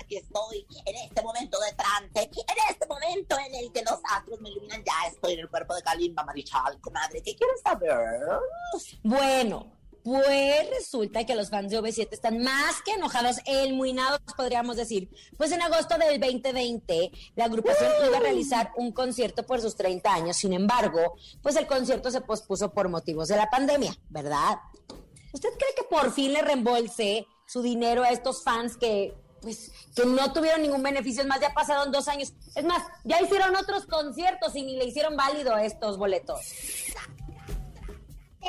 Aquí 0.00 0.16
estoy, 0.16 0.66
en 0.84 0.96
este 0.96 1.22
momento 1.22 1.58
de 1.60 1.72
trance, 1.72 2.20
en 2.22 2.56
este 2.70 2.86
momento 2.86 3.36
en 3.38 3.54
el 3.54 3.72
que 3.72 3.82
los 3.82 3.98
astros 4.10 4.40
me 4.40 4.50
iluminan. 4.50 4.82
Ya 4.84 5.08
estoy 5.08 5.34
en 5.34 5.40
el 5.40 5.48
cuerpo 5.50 5.74
de 5.74 5.82
Kalimba, 6.12 6.24
Marichal, 6.24 6.80
comadre. 6.80 7.22
¿Qué 7.22 7.34
quieres 7.34 7.60
saber? 7.62 7.92
Bueno, 9.02 9.72
pues 10.02 10.70
resulta 10.70 11.24
que 11.24 11.34
los 11.34 11.50
fans 11.50 11.70
de 11.70 11.80
OV7 11.80 12.08
están 12.12 12.38
más 12.42 12.82
que 12.84 12.92
enojados, 12.92 13.36
elmuinados, 13.46 14.20
podríamos 14.36 14.76
decir. 14.76 15.10
Pues 15.36 15.52
en 15.52 15.62
agosto 15.62 15.96
del 15.98 16.20
2020, 16.20 17.10
la 17.36 17.44
agrupación 17.44 17.92
iba 18.06 18.16
a 18.16 18.20
realizar 18.20 18.72
un 18.76 18.92
concierto 18.92 19.44
por 19.44 19.60
sus 19.60 19.76
30 19.76 20.12
años. 20.12 20.36
Sin 20.36 20.52
embargo, 20.52 21.14
pues 21.42 21.56
el 21.56 21.66
concierto 21.66 22.10
se 22.10 22.20
pospuso 22.20 22.72
por 22.72 22.88
motivos 22.88 23.28
de 23.28 23.36
la 23.36 23.48
pandemia, 23.48 23.94
¿verdad? 24.08 24.58
¿Usted 25.32 25.50
cree 25.50 25.74
que 25.74 25.84
por 25.84 26.12
fin 26.12 26.32
le 26.32 26.42
reembolse 26.42 27.26
su 27.46 27.62
dinero 27.62 28.02
a 28.02 28.10
estos 28.10 28.42
fans 28.42 28.76
que, 28.76 29.14
pues, 29.42 29.72
que 29.94 30.06
no 30.06 30.32
tuvieron 30.32 30.62
ningún 30.62 30.82
beneficio? 30.82 31.22
Es 31.22 31.28
más, 31.28 31.40
ya 31.40 31.52
pasaron 31.52 31.92
dos 31.92 32.08
años. 32.08 32.32
Es 32.54 32.64
más, 32.64 32.82
ya 33.04 33.20
hicieron 33.20 33.54
otros 33.56 33.84
conciertos 33.86 34.54
y 34.56 34.62
ni 34.62 34.76
le 34.76 34.86
hicieron 34.86 35.16
válido 35.16 35.56
estos 35.58 35.98
boletos. 35.98 36.40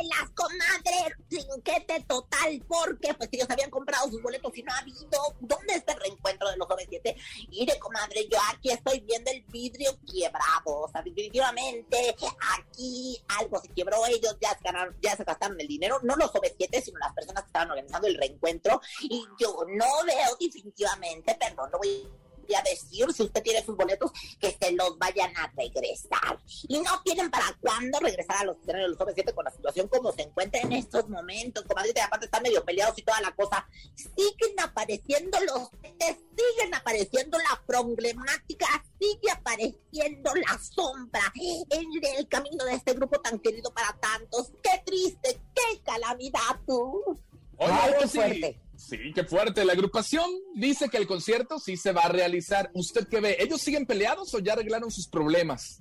Las 0.02 0.30
comadres, 0.32 1.16
trinquete 1.30 2.04
total, 2.08 2.64
porque 2.68 3.14
pues 3.14 3.30
ellos 3.32 3.50
habían 3.50 3.70
comprado 3.70 4.10
sus 4.10 4.22
boletos 4.22 4.52
y 4.58 4.64
no 4.64 4.74
ha 4.74 4.80
habido. 4.80 5.36
¿Dónde 5.40 5.76
está 5.76 5.94
el 5.94 6.00
reencuentro 6.00 6.50
de 6.50 6.58
los 6.58 6.68
OV7? 6.68 7.16
Mire, 7.50 7.80
comadre, 7.80 8.28
yo 8.30 8.38
aquí 8.52 8.72
estoy 8.72 9.02
viendo 9.02 9.32
el 9.32 9.44
vidrio 9.44 9.92
quebrado. 10.12 10.82
O 10.82 10.90
sea, 10.92 11.02
definitivamente 11.02 12.16
aquí 12.58 13.22
algo 13.40 13.60
se 13.62 13.70
quebró. 13.70 14.06
Ellos 14.08 14.36
ya 14.42 14.58
se, 14.58 14.64
ganaron, 14.64 14.96
ya 15.02 15.16
se 15.16 15.24
gastaron 15.24 15.60
el 15.60 15.68
dinero, 15.68 16.00
no 16.04 16.16
los 16.16 16.32
OV7, 16.32 16.82
sino 16.82 17.00
las 17.00 17.14
personas 17.14 17.44
que 17.44 17.48
estaban 17.48 17.70
organizando 17.70 18.08
el 18.08 18.18
reencuentro. 18.18 18.82
Y 19.02 19.26
yo 19.40 19.66
no 19.68 19.86
veo 20.06 20.38
definitivamente, 20.40 21.36
perdón, 21.36 21.70
no 21.72 21.78
voy 21.78 22.10
a 22.10 22.33
decir 22.64 23.12
si 23.14 23.24
usted 23.24 23.42
tiene 23.44 23.64
sus 23.64 23.76
boletos 23.76 24.12
que 24.40 24.52
se 24.60 24.72
los 24.74 24.98
vayan 24.98 25.36
a 25.38 25.52
regresar. 25.56 26.40
Y 26.68 26.80
no 26.80 27.02
tienen 27.04 27.30
para 27.32 27.56
cuándo 27.62 28.00
regresar 28.00 28.38
a 28.38 28.44
los 28.46 28.58
escenarios 28.58 28.98
de 28.98 29.06
los 29.06 29.16
OV7 29.16 29.34
con 29.34 29.46
la 29.46 29.52
situación 29.52 29.88
como 29.88 30.12
se 30.12 30.24
encuentra 30.24 30.62
en 30.62 30.74
estos 30.74 31.10
momentos. 31.10 31.64
Comadrita, 31.66 32.02
y 32.02 32.04
aparte 32.04 32.26
están 32.26 32.44
medio 32.44 32.64
peleados 32.64 32.98
y 32.98 33.02
toda 33.04 33.22
la 33.22 33.32
cosa. 33.36 33.66
Siguen 33.96 34.60
apareciendo 34.62 35.38
los 35.42 35.70
siguen 36.00 36.74
apareciendo 36.74 37.38
la 37.38 37.62
problemática, 37.66 38.66
sigue 39.00 39.32
apareciendo 39.32 40.32
la 40.36 40.60
sombra 40.60 41.32
en 41.36 42.18
el 42.18 42.28
camino 42.28 42.66
de 42.66 42.74
este 42.76 42.94
grupo 42.94 43.20
tan 43.22 43.40
querido 43.40 43.72
para 43.74 43.94
tantos. 44.00 44.52
Qué 44.62 44.82
triste, 44.86 45.40
qué 45.54 45.82
calamidad 45.84 46.60
tú. 46.66 47.20
Oye, 47.58 47.72
Ay, 47.72 47.92
qué 47.94 48.00
Rosy. 48.04 48.18
fuerte. 48.18 48.60
Sí, 48.84 48.98
qué 49.16 49.24
fuerte. 49.24 49.64
La 49.64 49.74
agrupación 49.74 50.30
dice 50.56 50.90
que 50.90 50.98
el 50.98 51.08
concierto 51.08 51.58
sí 51.58 51.78
se 51.78 51.94
va 51.94 52.02
a 52.02 52.10
realizar. 52.10 52.70
¿Usted 52.74 53.08
qué 53.08 53.22
ve? 53.22 53.38
¿Ellos 53.40 53.62
siguen 53.62 53.86
peleados 53.86 54.34
o 54.34 54.40
ya 54.40 54.54
arreglaron 54.54 54.92
sus 54.92 55.08
problemas? 55.08 55.80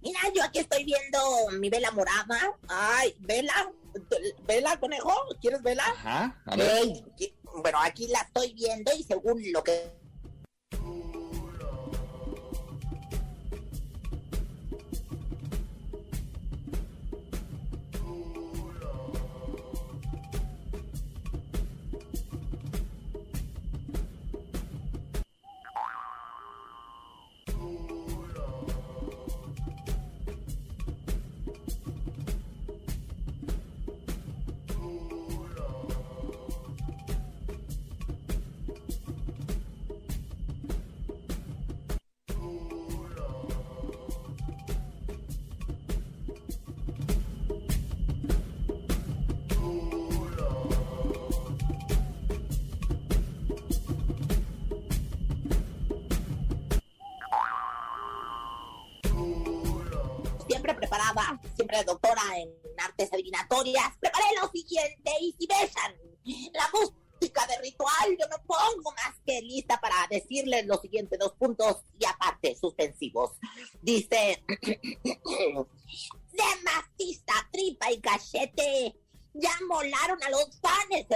Mira, 0.00 0.20
yo 0.32 0.44
aquí 0.44 0.60
estoy 0.60 0.84
viendo 0.84 1.18
mi 1.58 1.68
vela 1.68 1.90
morada. 1.90 2.56
Ay, 2.68 3.16
vela, 3.18 3.72
vela, 4.46 4.78
conejo, 4.78 5.12
¿quieres 5.40 5.62
vela? 5.62 5.84
Ajá, 5.88 6.40
a 6.46 6.56
ver. 6.56 6.70
Ey, 6.84 7.04
bueno, 7.60 7.78
aquí 7.82 8.06
la 8.06 8.20
estoy 8.20 8.52
viendo 8.52 8.92
y 8.96 9.02
según 9.02 9.42
lo 9.52 9.64
que 9.64 9.97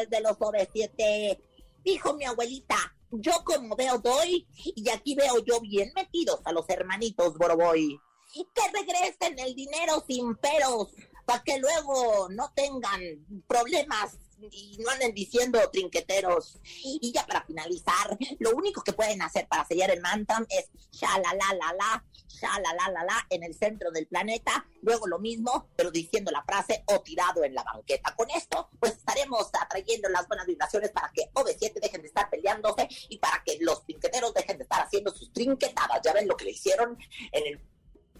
panes 0.03 0.11
de 0.11 0.21
los 0.21 0.39
OV7. 0.39 1.39
Dijo 1.85 2.15
mi 2.15 2.25
abuelita, 2.25 2.77
yo 3.11 3.33
como 3.45 3.77
veo 3.77 3.99
doy 3.99 4.47
y 4.65 4.89
aquí 4.89 5.15
veo 5.15 5.45
yo 5.45 5.61
bien 5.61 5.91
metidos 5.95 6.41
a 6.45 6.53
los 6.53 6.69
hermanitos 6.69 7.37
Boroboy. 7.37 8.01
Que 8.33 8.63
regresen 8.73 9.39
el 9.39 9.55
dinero 9.55 10.03
sin 10.07 10.35
peros 10.37 10.89
para 11.27 11.43
que 11.43 11.59
luego 11.59 12.29
no 12.31 12.51
tengan 12.55 13.01
problemas 13.47 14.17
y 14.51 14.77
no 14.79 14.91
anden 14.91 15.15
diciendo 15.15 15.59
trinqueteros. 15.73 16.59
Y 16.83 17.13
ya 17.13 17.27
para 17.27 17.45
finalizar, 17.45 18.17
lo 18.39 18.51
único 18.57 18.83
que 18.83 18.93
pueden 18.93 19.23
hacer 19.23 19.47
para 19.49 19.65
sellar 19.67 19.91
el 19.91 20.01
mantam 20.01 20.47
es 20.49 20.69
la 21.01 21.33
la 21.33 23.27
en 23.31 23.43
el 23.43 23.55
centro 23.55 23.91
del 23.91 24.07
planeta, 24.07 24.67
luego 24.81 25.07
lo 25.07 25.19
mismo, 25.19 25.69
pero 25.77 25.91
diciendo 25.91 26.31
la 26.31 26.43
frase 26.43 26.83
o 26.87 27.01
tirado 27.01 27.45
en 27.45 27.55
la 27.55 27.63
banqueta. 27.63 28.15
Con 28.17 28.31
esto, 28.31 28.69
pues 28.81 28.93
estaremos 28.93 29.49
atrayendo 29.61 30.09
las 30.09 30.27
buenas 30.27 30.47
vibraciones 30.47 30.91
para 30.91 31.11
que 31.13 31.31
OV7 31.35 31.81
dejen 31.81 32.03
de 32.03 32.09
estar 32.09 32.29
peleándose 32.31 32.89
y 33.09 33.19
para 33.19 33.43
que 33.45 33.59
los 33.61 33.85
trinqueteros 33.85 34.35
dejen 34.35 34.59
de 34.59 34.65
estar 34.65 34.83
haciendo 34.83 35.13
sus 35.13 35.33
trinquetadas. 35.33 36.01
Ya 36.03 36.13
ven 36.13 36.27
lo 36.27 36.37
que 36.37 36.47
le 36.47 36.53
hicieron 36.53 36.99
en 37.33 37.47
el 37.47 37.61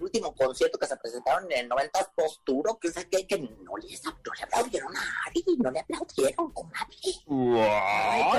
último 0.03 0.35
concierto 0.35 0.79
que 0.79 0.87
se 0.87 0.97
presentaron 0.97 1.51
en 1.51 1.61
el 1.61 1.69
90 1.69 2.13
posturo, 2.15 2.79
que, 2.79 2.91
que, 2.93 3.27
que 3.27 3.39
no, 3.39 3.77
les, 3.77 4.05
no 4.05 4.13
le 4.37 4.43
aplaudieron 4.43 4.97
a 4.97 5.01
nadie, 5.01 5.45
no 5.59 5.71
le 5.71 5.81
aplaudieron 5.81 6.53
con 6.53 6.71
nadie. 6.71 7.15
Wow. 7.27 8.33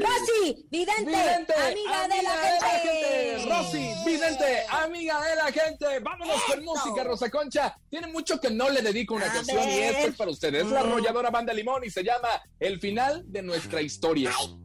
Rosy, 0.00 0.66
vidente, 0.70 1.14
amiga, 1.14 2.08
de, 2.08 2.22
la, 2.22 2.30
gente. 2.30 3.46
Rosy, 3.48 3.94
vidente, 4.04 4.64
amiga 4.68 5.20
de 5.22 5.36
la 5.36 5.52
gente. 5.52 5.98
Vámonos 6.00 6.42
con 6.44 6.64
música, 6.64 7.04
Rosa 7.04 7.30
Concha. 7.30 7.76
Tiene 7.88 8.06
mucho 8.08 8.40
que 8.40 8.50
no 8.50 8.70
le 8.70 8.82
dedico 8.82 9.14
una 9.14 9.32
canción 9.32 9.68
y 9.68 9.78
esto 9.78 10.08
es 10.08 10.16
para 10.16 10.30
ustedes. 10.30 10.64
Es 10.64 10.70
la 10.70 10.80
arrolladora 10.80 11.30
banda 11.30 11.52
Limón 11.52 11.84
y 11.84 11.90
se 11.90 12.02
llama 12.02 12.28
El 12.58 12.80
final 12.80 13.24
de 13.26 13.42
nuestra 13.42 13.80
historia. 13.80 14.32
Ay. 14.38 14.60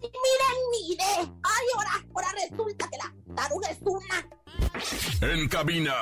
Miren, 0.00 0.88
mire. 0.88 1.04
Ay, 1.42 1.66
ahora, 1.76 2.06
ahora 2.14 2.28
resulta 2.48 2.88
que 2.88 2.96
la 2.98 3.34
taruga 3.34 3.70
es 3.70 3.78
una 3.82 4.40
en 5.22 5.48
cabina, 5.48 5.94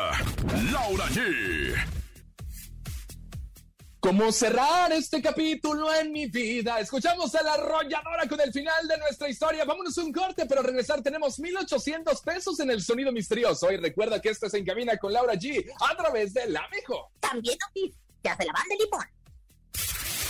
Laura 0.72 1.06
G. 1.06 1.74
¿Cómo 3.98 4.30
cerrar 4.30 4.92
este 4.92 5.20
capítulo 5.20 5.92
en 5.92 6.12
mi 6.12 6.26
vida? 6.26 6.78
Escuchamos 6.78 7.34
a 7.34 7.42
la 7.42 7.54
arrolladora 7.54 8.28
con 8.28 8.40
el 8.40 8.52
final 8.52 8.86
de 8.86 8.96
nuestra 8.98 9.28
historia. 9.28 9.64
Vámonos 9.64 9.98
un 9.98 10.12
corte, 10.12 10.46
pero 10.46 10.62
regresar 10.62 11.02
tenemos 11.02 11.38
1,800 11.40 12.22
pesos 12.22 12.60
en 12.60 12.70
el 12.70 12.80
sonido 12.80 13.10
misterioso. 13.10 13.72
Y 13.72 13.76
recuerda 13.76 14.20
que 14.20 14.30
esto 14.30 14.46
es 14.46 14.54
En 14.54 14.64
Cabina 14.64 14.96
con 14.98 15.12
Laura 15.12 15.34
G 15.34 15.64
a 15.80 15.96
través 15.96 16.32
de 16.32 16.48
La 16.48 16.66
Mejor. 16.68 17.06
También 17.18 17.58
te 18.22 18.28
hace 18.28 18.44
la 18.44 18.52
banda 18.52 18.74
de 18.76 18.84
limón. 18.84 19.17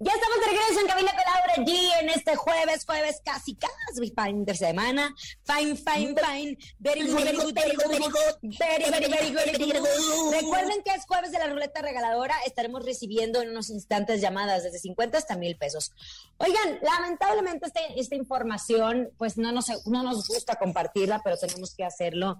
Ya 0.00 0.12
estamos 0.12 0.38
de 0.38 0.46
regreso 0.46 0.80
en 0.80 0.86
Cabina 0.86 1.10
con 1.10 1.24
Laura 1.34 1.54
G 1.56 2.02
en 2.02 2.08
este 2.10 2.36
jueves, 2.36 2.84
jueves 2.84 3.20
casi 3.24 3.56
casi 3.56 4.14
fin 4.14 4.44
de 4.44 4.54
semana. 4.54 5.12
Fine, 5.42 5.74
fine, 5.74 6.14
fine. 6.14 6.58
Very 6.78 7.02
good, 7.02 7.24
very 7.24 7.36
good, 7.36 7.52
very 7.52 7.74
good, 7.74 7.90
very 7.90 8.04
good. 8.04 8.56
Very, 8.58 8.90
very, 8.90 9.08
very 9.08 9.30
good, 9.30 9.44
very 9.44 9.72
good. 9.72 10.34
Recuerden 10.34 10.84
que 10.84 10.92
es 10.92 11.04
jueves 11.04 11.32
de 11.32 11.38
la 11.40 11.48
ruleta 11.48 11.82
regaladora. 11.82 12.36
Estaremos 12.46 12.84
recibiendo 12.84 13.42
en 13.42 13.50
unos 13.50 13.70
instantes 13.70 14.20
llamadas 14.20 14.62
desde 14.62 14.78
50 14.78 15.18
hasta 15.18 15.36
mil 15.36 15.56
pesos. 15.56 15.90
Oigan, 16.36 16.78
lamentablemente 16.80 17.66
este, 17.66 17.80
esta 17.96 18.14
información, 18.14 19.10
pues 19.18 19.36
no 19.36 19.50
nos, 19.50 19.66
no 19.88 20.04
nos 20.04 20.28
gusta 20.28 20.54
compartirla, 20.54 21.22
pero 21.24 21.36
tenemos 21.36 21.74
que 21.74 21.82
hacerlo. 21.82 22.38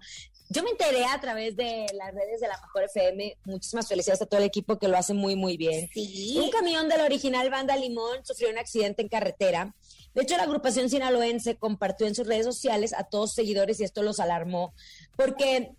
Yo 0.51 0.63
me 0.63 0.71
enteré 0.71 1.05
a 1.05 1.21
través 1.21 1.57
de 1.57 1.87
las 1.93 2.15
redes 2.15 2.41
de 2.41 2.49
la 2.49 2.59
Mejor 2.59 2.85
FM. 2.85 3.37
Muchísimas 3.45 3.87
felicidades 3.87 4.23
a 4.23 4.27
todo 4.27 4.41
el 4.41 4.47
equipo 4.47 4.79
que 4.79 4.89
lo 4.89 4.97
hace 4.97 5.13
muy, 5.13 5.37
muy 5.37 5.59
bien. 5.59 5.91
Sí. 5.93 6.39
Un 6.43 6.51
camión 6.51 6.89
de 6.89 6.97
la 6.97 7.05
original 7.49 7.67
banda 7.67 7.77
Limón 7.77 8.25
sufrió 8.25 8.51
un 8.51 8.59
accidente 8.59 9.03
en 9.03 9.09
carretera. 9.09 9.75
De 10.15 10.23
hecho, 10.23 10.37
la 10.37 10.45
agrupación 10.45 10.89
sinaloense 10.89 11.57
compartió 11.57 12.07
en 12.07 12.15
sus 12.15 12.27
redes 12.27 12.47
sociales 12.47 12.93
a 12.93 13.05
todos 13.05 13.35
seguidores 13.35 13.81
y 13.81 13.85
esto 13.85 14.03
los 14.03 14.21
alarmó 14.21 14.75
porque 15.17 15.73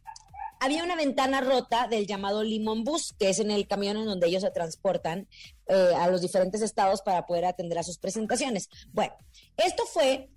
había 0.62 0.84
una 0.84 0.96
ventana 0.96 1.42
rota 1.42 1.88
del 1.88 2.06
llamado 2.06 2.44
Limón 2.44 2.84
Bus, 2.84 3.14
que 3.18 3.30
es 3.30 3.40
en 3.40 3.50
el 3.50 3.68
camión 3.68 3.96
en 3.96 4.06
donde 4.06 4.28
ellos 4.28 4.44
se 4.44 4.52
transportan 4.52 5.28
eh, 5.68 5.94
a 5.96 6.10
los 6.10 6.22
diferentes 6.22 6.62
estados 6.62 7.02
para 7.02 7.26
poder 7.26 7.46
atender 7.46 7.78
a 7.78 7.84
sus 7.84 7.98
presentaciones. 7.98 8.70
Bueno, 8.92 9.14
esto 9.56 9.86
fue 9.86 10.30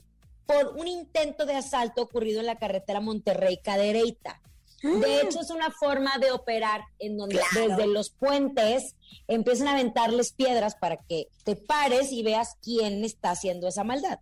por 0.47 0.77
un 0.77 0.87
intento 0.87 1.45
de 1.45 1.55
asalto 1.55 2.03
ocurrido 2.03 2.41
en 2.41 2.47
la 2.47 2.59
carretera 2.59 3.01
Monterrey-Cadereyta. 3.01 4.41
De 4.83 5.21
hecho, 5.21 5.41
es 5.41 5.51
una 5.51 5.71
forma 5.71 6.19
de 6.19 6.33
operar 6.33 6.83
en 6.99 7.17
donde 7.17 7.41
desde 7.55 7.87
los 7.87 8.11
puentes 8.11 8.97
empiezan 9.29 9.69
a 9.69 9.73
aventarles 9.73 10.33
piedras 10.33 10.75
para 10.75 10.97
que 10.97 11.29
te 11.45 11.55
pares 11.55 12.11
y 12.11 12.23
veas 12.23 12.57
quién 12.63 13.05
está 13.05 13.31
haciendo 13.31 13.69
esa 13.69 13.85
maldad. 13.85 14.19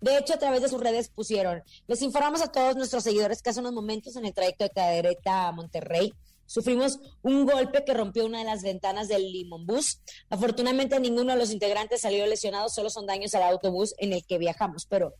De 0.00 0.18
hecho, 0.18 0.34
a 0.34 0.38
través 0.38 0.62
de 0.62 0.68
sus 0.68 0.80
redes 0.80 1.08
pusieron, 1.08 1.62
les 1.86 2.02
informamos 2.02 2.42
a 2.42 2.50
todos 2.50 2.76
nuestros 2.76 3.04
seguidores 3.04 3.40
que 3.40 3.50
hace 3.50 3.60
unos 3.60 3.72
momentos 3.72 4.16
en 4.16 4.26
el 4.26 4.34
trayecto 4.34 4.64
de 4.64 4.70
Cadereyta 4.70 5.48
a 5.48 5.52
Monterrey 5.52 6.12
sufrimos 6.50 6.98
un 7.22 7.46
golpe 7.46 7.84
que 7.84 7.94
rompió 7.94 8.26
una 8.26 8.40
de 8.40 8.44
las 8.44 8.64
ventanas 8.64 9.06
del 9.06 9.30
Limón 9.32 9.66
Bus. 9.66 10.00
Afortunadamente 10.30 10.98
ninguno 10.98 11.32
de 11.32 11.38
los 11.38 11.52
integrantes 11.52 12.00
salió 12.00 12.26
lesionado, 12.26 12.68
solo 12.68 12.90
son 12.90 13.06
daños 13.06 13.36
al 13.36 13.44
autobús 13.44 13.94
en 13.98 14.12
el 14.12 14.26
que 14.26 14.38
viajamos, 14.38 14.84
pero 14.84 15.14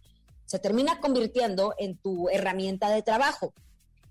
se 0.45 0.59
termina 0.59 0.99
convirtiendo 0.99 1.73
en 1.79 1.97
tu 1.97 2.29
herramienta 2.31 2.91
de 2.91 3.03
trabajo. 3.03 3.55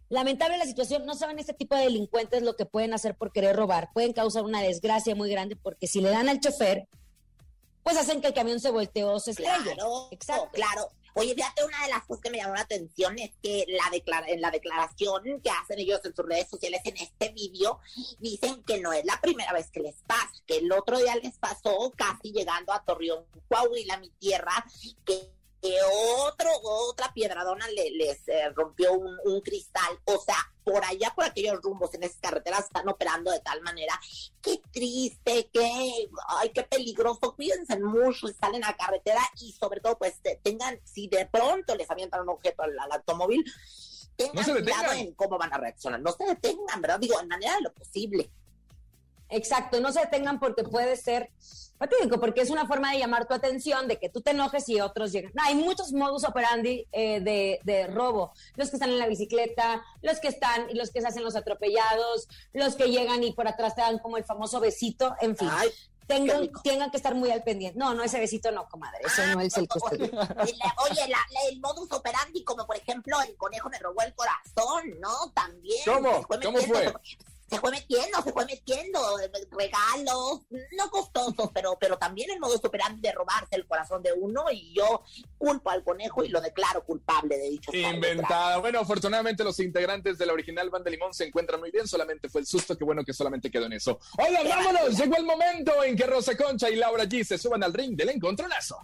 Lamentable 0.09 0.57
la 0.57 0.65
situación, 0.65 1.05
no 1.05 1.13
saben 1.13 1.37
este 1.37 1.53
tipo 1.53 1.75
de 1.75 1.83
delincuentes 1.83 2.41
lo 2.41 2.55
que 2.55 2.65
pueden 2.65 2.93
hacer 2.93 3.15
por 3.15 3.31
querer 3.31 3.55
robar, 3.55 3.91
pueden 3.93 4.13
causar 4.13 4.43
una 4.43 4.61
desgracia 4.61 5.13
muy 5.13 5.29
grande 5.29 5.55
porque 5.55 5.85
si 5.85 6.01
le 6.01 6.09
dan 6.09 6.27
al 6.27 6.39
chofer, 6.39 6.87
pues 7.83 7.95
hacen 7.95 8.19
que 8.19 8.27
el 8.27 8.33
camión 8.33 8.59
se 8.59 8.71
voltee 8.71 9.03
o 9.03 9.19
se 9.19 9.31
estrelle. 9.31 9.73
Claro, 9.75 10.07
Exacto. 10.11 10.49
claro. 10.51 10.89
Oye, 11.15 11.33
fíjate, 11.35 11.63
una 11.63 11.83
de 11.83 11.89
las 11.91 12.05
cosas 12.05 12.23
que 12.23 12.29
me 12.29 12.37
llamó 12.37 12.55
la 12.55 12.61
atención 12.61 13.17
es 13.19 13.31
que 13.41 13.65
la 13.67 14.23
en 14.27 14.41
la 14.41 14.51
declaración 14.51 15.41
que 15.41 15.49
hacen 15.49 15.79
ellos 15.79 15.99
en 16.05 16.15
sus 16.15 16.25
redes 16.25 16.47
sociales 16.49 16.81
en 16.85 16.97
este 16.97 17.29
vídeo, 17.29 17.79
dicen 18.19 18.63
que 18.63 18.79
no 18.79 18.93
es 18.93 19.05
la 19.05 19.19
primera 19.21 19.51
vez 19.53 19.69
que 19.71 19.79
les 19.79 20.01
pasa, 20.03 20.31
que 20.45 20.57
el 20.57 20.71
otro 20.71 20.97
día 20.97 21.15
les 21.15 21.37
pasó 21.37 21.91
casi 21.95 22.31
llegando 22.31 22.73
a 22.73 22.83
Torreón, 22.83 23.25
Coahuila, 23.47 23.97
mi 23.97 24.09
tierra, 24.11 24.65
que 25.03 25.31
que 25.61 25.77
otro, 26.27 26.49
otra 26.61 27.13
piedradona 27.13 27.67
le, 27.69 27.91
les 27.91 28.27
eh, 28.27 28.49
rompió 28.55 28.93
un, 28.93 29.41
cristal. 29.41 29.99
O 30.05 30.19
sea, 30.19 30.35
por 30.63 30.83
allá, 30.83 31.13
por 31.15 31.25
aquellos 31.25 31.61
rumbos 31.61 31.93
en 31.93 32.03
esas 32.03 32.19
carreteras 32.19 32.65
están 32.65 32.87
operando 32.87 33.31
de 33.31 33.39
tal 33.39 33.61
manera. 33.61 33.99
Qué 34.41 34.61
triste, 34.71 35.49
qué, 35.51 36.09
ay, 36.27 36.51
qué 36.53 36.63
peligroso. 36.63 37.35
Cuídense 37.35 37.79
mucho, 37.79 38.27
salen 38.27 38.63
a 38.63 38.75
carretera 38.75 39.21
y 39.39 39.51
sobre 39.53 39.81
todo, 39.81 39.97
pues 39.97 40.19
tengan, 40.43 40.79
si 40.83 41.07
de 41.07 41.25
pronto 41.25 41.75
les 41.75 41.89
avientan 41.89 42.21
un 42.21 42.29
objeto 42.29 42.63
al, 42.63 42.91
automóvil, 42.91 43.43
tengan 44.15 44.45
cuidado 44.45 44.93
en 44.93 45.13
cómo 45.13 45.37
van 45.37 45.53
a 45.53 45.57
reaccionar. 45.57 46.01
No 46.01 46.11
se 46.11 46.25
detengan, 46.25 46.81
¿verdad? 46.81 46.99
Digo, 46.99 47.19
en 47.19 47.27
manera 47.27 47.55
de 47.55 47.61
lo 47.61 47.73
posible. 47.73 48.31
Exacto, 49.29 49.79
no 49.79 49.91
se 49.91 50.01
detengan 50.01 50.39
porque 50.39 50.63
puede 50.63 50.95
ser 50.97 51.31
fatídico, 51.79 52.19
porque 52.19 52.41
es 52.41 52.49
una 52.49 52.67
forma 52.67 52.91
de 52.91 52.99
llamar 52.99 53.25
tu 53.25 53.33
atención, 53.33 53.87
de 53.87 53.97
que 53.97 54.09
tú 54.09 54.21
te 54.21 54.31
enojes 54.31 54.67
y 54.67 54.81
otros 54.81 55.11
llegan. 55.11 55.31
hay 55.41 55.55
muchos 55.55 55.93
modus 55.93 56.25
operandi 56.25 56.85
eh, 56.91 57.21
de, 57.21 57.59
de, 57.63 57.87
robo. 57.87 58.33
Los 58.55 58.69
que 58.69 58.75
están 58.75 58.89
en 58.89 58.99
la 58.99 59.07
bicicleta, 59.07 59.81
los 60.01 60.19
que 60.19 60.27
están 60.27 60.69
y 60.69 60.73
los 60.73 60.91
que 60.91 61.01
se 61.01 61.07
hacen 61.07 61.23
los 61.23 61.37
atropellados, 61.37 62.27
los 62.53 62.75
que 62.75 62.89
llegan 62.89 63.23
y 63.23 63.31
por 63.31 63.47
atrás 63.47 63.75
te 63.75 63.81
dan 63.81 63.99
como 63.99 64.17
el 64.17 64.25
famoso 64.25 64.59
besito, 64.59 65.15
en 65.21 65.37
fin. 65.37 65.49
tengan, 66.05 66.49
tengan 66.63 66.91
que 66.91 66.97
estar 66.97 67.15
muy 67.15 67.31
al 67.31 67.43
pendiente. 67.43 67.79
No, 67.79 67.93
no, 67.93 68.03
ese 68.03 68.19
besito 68.19 68.51
no, 68.51 68.67
comadre. 68.67 68.99
Eso 69.05 69.25
no 69.27 69.39
es 69.39 69.55
el 69.57 69.67
costo. 69.69 69.89
Oye, 69.95 71.01
el 71.49 71.59
modus 71.61 71.89
operandi, 71.93 72.43
como 72.43 72.67
por 72.67 72.75
ejemplo, 72.75 73.21
el 73.21 73.37
conejo 73.37 73.69
me 73.69 73.79
robó 73.79 74.01
el 74.01 74.13
corazón, 74.13 74.99
¿no? 74.99 75.31
También. 75.33 75.81
¿Cómo? 75.85 76.27
¿Cómo 76.27 76.57
fue? 76.59 76.93
Se 77.49 77.59
fue 77.59 77.71
metiendo, 77.71 78.21
se 78.23 78.31
fue 78.31 78.45
metiendo 78.45 79.19
eh, 79.19 79.31
regalos, 79.51 80.41
no 80.77 80.89
costosos, 80.89 81.49
pero, 81.53 81.77
pero 81.79 81.97
también 81.97 82.29
el 82.31 82.39
modo 82.39 82.55
operandi 82.55 83.01
de 83.01 83.11
robarse 83.11 83.55
el 83.55 83.65
corazón 83.65 84.01
de 84.03 84.13
uno 84.13 84.45
y 84.51 84.73
yo 84.73 85.03
culpo 85.37 85.69
al 85.69 85.83
conejo 85.83 86.23
y 86.23 86.29
lo 86.29 86.41
declaro 86.41 86.83
culpable 86.83 87.37
de 87.37 87.49
dicho. 87.49 87.71
Inventada. 87.73 88.57
Bueno, 88.57 88.79
afortunadamente 88.79 89.43
los 89.43 89.59
integrantes 89.59 90.17
de 90.17 90.25
la 90.25 90.33
original 90.33 90.69
Banda 90.69 90.89
Limón 90.89 91.13
se 91.13 91.25
encuentran 91.25 91.59
muy 91.59 91.71
bien, 91.71 91.87
solamente 91.87 92.29
fue 92.29 92.41
el 92.41 92.47
susto, 92.47 92.77
que 92.77 92.83
bueno 92.83 93.03
que 93.03 93.13
solamente 93.13 93.49
quedó 93.49 93.65
en 93.65 93.73
eso. 93.73 93.99
Oigan, 94.17 94.47
vámonos, 94.47 94.97
llegó 94.97 95.17
el 95.17 95.25
momento 95.25 95.83
en 95.83 95.95
que 95.95 96.05
Rosa 96.05 96.37
Concha 96.37 96.69
y 96.69 96.75
Laura 96.75 97.05
G 97.05 97.23
se 97.23 97.37
suban 97.37 97.63
al 97.63 97.73
ring 97.73 97.95
del 97.95 98.09
encontronazo. 98.09 98.77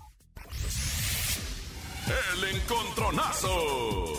El 2.34 2.56
encontronazo. 2.56 4.14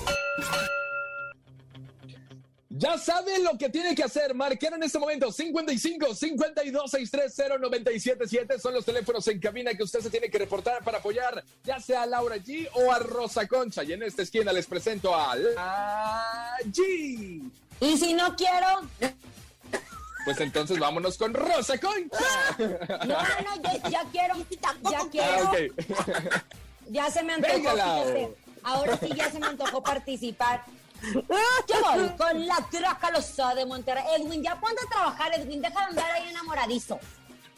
Ya 2.79 2.99
saben 2.99 3.43
lo 3.43 3.57
que 3.57 3.71
tiene 3.71 3.95
que 3.95 4.03
hacer. 4.05 4.35
Marcar 4.35 4.75
en 4.75 4.83
este 4.83 4.99
momento 4.99 5.33
55 5.33 6.15
52 6.15 6.91
630 6.91 7.59
977 7.59 8.59
son 8.59 8.75
los 8.75 8.85
teléfonos 8.85 9.27
en 9.29 9.41
cabina 9.41 9.73
que 9.75 9.83
usted 9.83 10.01
se 10.01 10.11
tiene 10.11 10.29
que 10.29 10.39
reportar 10.39 10.83
para 10.85 10.99
apoyar 10.99 11.43
ya 11.65 11.81
sea 11.81 12.03
a 12.03 12.07
Laura 12.07 12.37
G 12.37 12.69
o 12.75 12.93
a 12.93 12.99
Rosa 12.99 13.47
Concha. 13.47 13.83
Y 13.83 13.93
en 13.93 14.03
esta 14.03 14.23
esquina 14.23 14.53
les 14.53 14.67
presento 14.67 15.15
a 15.15 15.35
La 15.37 16.57
G. 16.67 17.51
Y 17.81 17.97
si 17.99 18.13
no 18.15 18.35
quiero, 18.37 18.67
Pues 20.27 20.41
entonces 20.41 20.79
vámonos 20.79 21.17
con 21.17 21.33
Rosa 21.33 21.79
Concha. 21.79 22.19
no, 22.59 23.07
no, 23.07 23.57
yo 23.63 23.91
ya 23.91 24.05
quiero, 24.13 24.35
ya 24.91 25.01
Ah, 25.01 25.09
quiero, 25.11 25.53
ya 26.91 27.11
se 27.11 27.23
me 27.23 27.35
antojó. 27.35 28.35
Ahora 28.65 28.99
sí 28.99 29.09
ya 29.15 29.31
se 29.31 29.39
me 29.39 29.47
antojó 29.47 29.83
participar. 29.83 30.65
Con 32.17 32.47
la 32.47 32.57
Tracalosa 32.71 33.55
de 33.55 33.67
Monterrey. 33.67 34.05
Edwin, 34.17 34.43
ya 34.43 34.59
ponte 34.59 34.77
a 34.85 34.89
trabajar, 34.89 35.33
Edwin, 35.35 35.61
deja 35.63 35.79
de 35.81 35.87
andar 35.87 36.11
ahí 36.13 36.29
enamoradizo. 36.31 36.99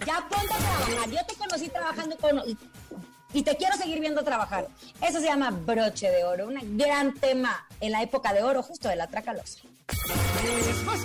Ya 0.06 0.26
ponte 0.28 0.52
a 0.52 0.56
trabajar. 0.58 1.10
Yo 1.10 1.26
te 1.26 1.34
conocí 1.34 1.68
trabajando 1.68 2.16
con... 2.18 2.42
y- 3.32 3.42
te 3.42 3.56
quiero 3.56 3.76
seguir 3.76 4.00
viendo 4.00 4.22
trabajar. 4.24 4.68
Eso 5.00 5.20
se 5.20 5.26
llama 5.26 5.50
broche 5.50 6.10
de 6.10 6.24
oro, 6.24 6.46
un 6.48 6.78
gran 6.78 7.14
tema 7.14 7.66
en 7.80 7.92
la 7.92 8.02
época 8.02 8.32
de 8.32 8.42
oro, 8.42 8.62
justo 8.62 8.88
de 8.88 8.96
la 8.96 9.06
Tracalosa. 9.06 9.60
Es 9.88 10.84
más 10.84 11.00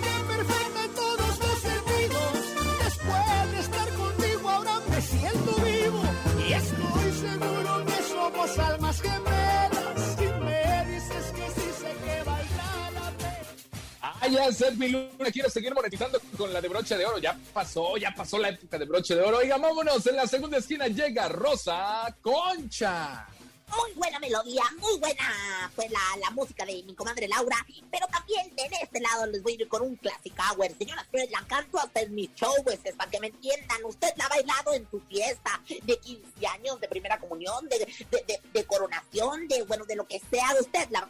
ya 14.28 14.52
Servi 14.52 14.88
Luna 14.88 15.30
quiere 15.32 15.50
seguir 15.50 15.74
monetizando 15.74 16.20
con 16.36 16.52
la 16.52 16.60
de 16.60 16.68
broche 16.68 16.96
de 16.96 17.04
oro. 17.06 17.18
Ya 17.18 17.38
pasó, 17.52 17.96
ya 17.96 18.14
pasó 18.14 18.38
la 18.38 18.48
época 18.50 18.78
de 18.78 18.84
broche 18.84 19.14
de 19.14 19.22
oro. 19.22 19.38
Oiga, 19.38 19.56
vámonos. 19.58 20.06
En 20.06 20.16
la 20.16 20.26
segunda 20.26 20.58
esquina 20.58 20.86
llega 20.88 21.28
Rosa 21.28 22.14
Concha. 22.20 23.26
Muy 23.66 23.92
buena 23.94 24.18
melodía, 24.20 24.62
muy 24.78 24.98
buena 25.00 25.70
fue 25.74 25.88
la, 25.88 25.98
la 26.20 26.30
música 26.30 26.66
de 26.66 26.82
mi 26.82 26.94
comadre 26.94 27.26
Laura, 27.26 27.56
pero 27.90 28.06
también 28.08 28.54
de 28.54 28.62
este 28.82 29.00
lado 29.00 29.24
les 29.26 29.42
voy 29.42 29.52
a 29.52 29.62
ir 29.62 29.68
con 29.68 29.80
un 29.82 29.96
classic 29.96 30.34
hour. 30.38 30.68
Señoras, 30.78 31.06
señores, 31.10 31.30
la 31.32 31.42
canto 31.46 31.78
hasta 31.80 32.02
en 32.02 32.14
mi 32.14 32.30
show, 32.36 32.52
pues, 32.62 32.78
es 32.84 32.94
para 32.94 33.10
que 33.10 33.18
me 33.20 33.28
entiendan. 33.28 33.82
Usted 33.86 34.08
la 34.16 34.26
ha 34.26 34.28
bailado 34.28 34.74
en 34.74 34.86
su 34.90 35.00
fiesta 35.00 35.60
de 35.82 35.98
15 35.98 36.46
años, 36.46 36.78
de 36.78 36.88
primera 36.88 37.18
comunión, 37.18 37.66
de, 37.70 37.78
de, 37.78 38.24
de- 38.28 38.40
de 38.52 38.64
coronación, 38.66 39.48
de, 39.48 39.62
bueno, 39.62 39.86
de 39.86 39.96
lo 39.96 40.06
que 40.06 40.20
sea. 40.30 40.50
Usted 40.60 40.86
la 40.90 40.98
ha 41.00 41.08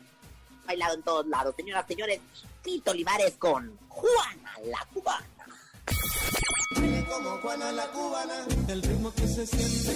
bailado 0.64 0.94
en 0.94 1.02
todos 1.02 1.26
lados. 1.26 1.54
Señoras, 1.56 1.84
señores, 1.88 2.20
Tito 2.64 2.92
Olivares 2.92 3.34
con 3.38 3.78
Juana 3.88 4.52
la 4.64 4.88
Cubana. 4.94 5.26
Como 7.08 7.30
Juana 7.42 7.70
la 7.72 7.86
cubana, 7.92 8.46
el 8.68 8.82
ritmo 8.82 9.12
que 9.14 9.28
se 9.28 9.46
siente 9.46 9.94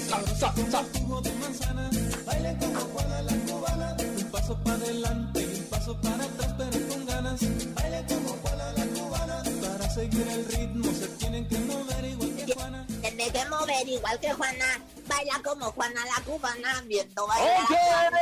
de 1.23 1.33
manzana. 1.33 1.91
Baile 2.27 2.57
como 2.61 2.81
Juana 2.81 3.23
la 3.23 3.33
cubana, 3.47 3.97
un 3.99 4.31
paso 4.31 4.63
para 4.63 4.77
adelante 4.77 5.41
y 5.41 5.59
un 5.61 5.65
paso 5.65 6.01
para 6.03 6.25
atrás, 6.25 6.55
pero 6.59 6.89
con 6.89 7.07
ganas. 7.07 7.41
Baile 7.75 8.05
como 8.07 8.29
Juana 8.29 8.73
la 8.75 8.87
cubana, 8.87 9.43
para 9.63 9.91
seguir 9.91 10.29
el 10.29 10.45
ritmo 10.45 10.93
se 10.93 11.09
tienen 11.09 11.49
que 11.49 11.59
mover 11.61 12.05
igual 12.05 12.37
que 12.37 12.53
Juana. 12.53 12.87
Tiene 13.01 13.31
que 13.33 13.49
mover 13.49 13.89
igual 13.89 14.21
que 14.21 14.33
Juana, 14.35 14.81
baila 15.09 15.41
como 15.43 15.67
Juana 15.73 16.01
la 16.05 16.23
Cubana, 16.25 16.83
viendo 16.87 17.27
bailar. 17.27 17.63
¡Ok! 17.63 17.71
a 17.73 18.09
Juana. 18.11 18.19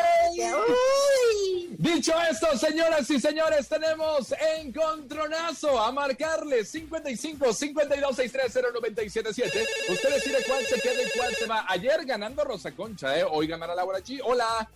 ¡Uy! 0.59 1.77
Dicho 1.79 2.15
esto, 2.31 2.57
señoras 2.57 3.11
y 3.11 3.21
señores, 3.21 3.69
tenemos 3.69 4.33
encontronazo 4.59 5.79
a 5.81 5.93
marcarle 5.93 6.65
55 6.65 7.53
52 7.53 8.17
630 8.17 8.71
977. 8.81 9.67
Usted 9.93 10.15
decide 10.15 10.39
cuál 10.47 10.65
se 10.65 10.81
queda 10.81 11.03
y 11.03 11.19
cuál 11.19 11.35
se 11.35 11.47
va. 11.47 11.65
Ayer 11.69 12.05
ganando 12.05 12.45
Rosa 12.45 12.73
Concha, 12.73 13.19
¿eh? 13.19 13.25
Hoy 13.29 13.47
ganará 13.47 13.75
Laura 13.75 13.99
G. 13.99 14.21
Hola. 14.25 14.69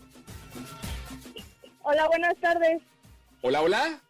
Hola, 1.83 2.07
buenas 2.09 2.37
tardes. 2.41 2.83
Hola, 3.43 3.63
hola. 3.63 4.01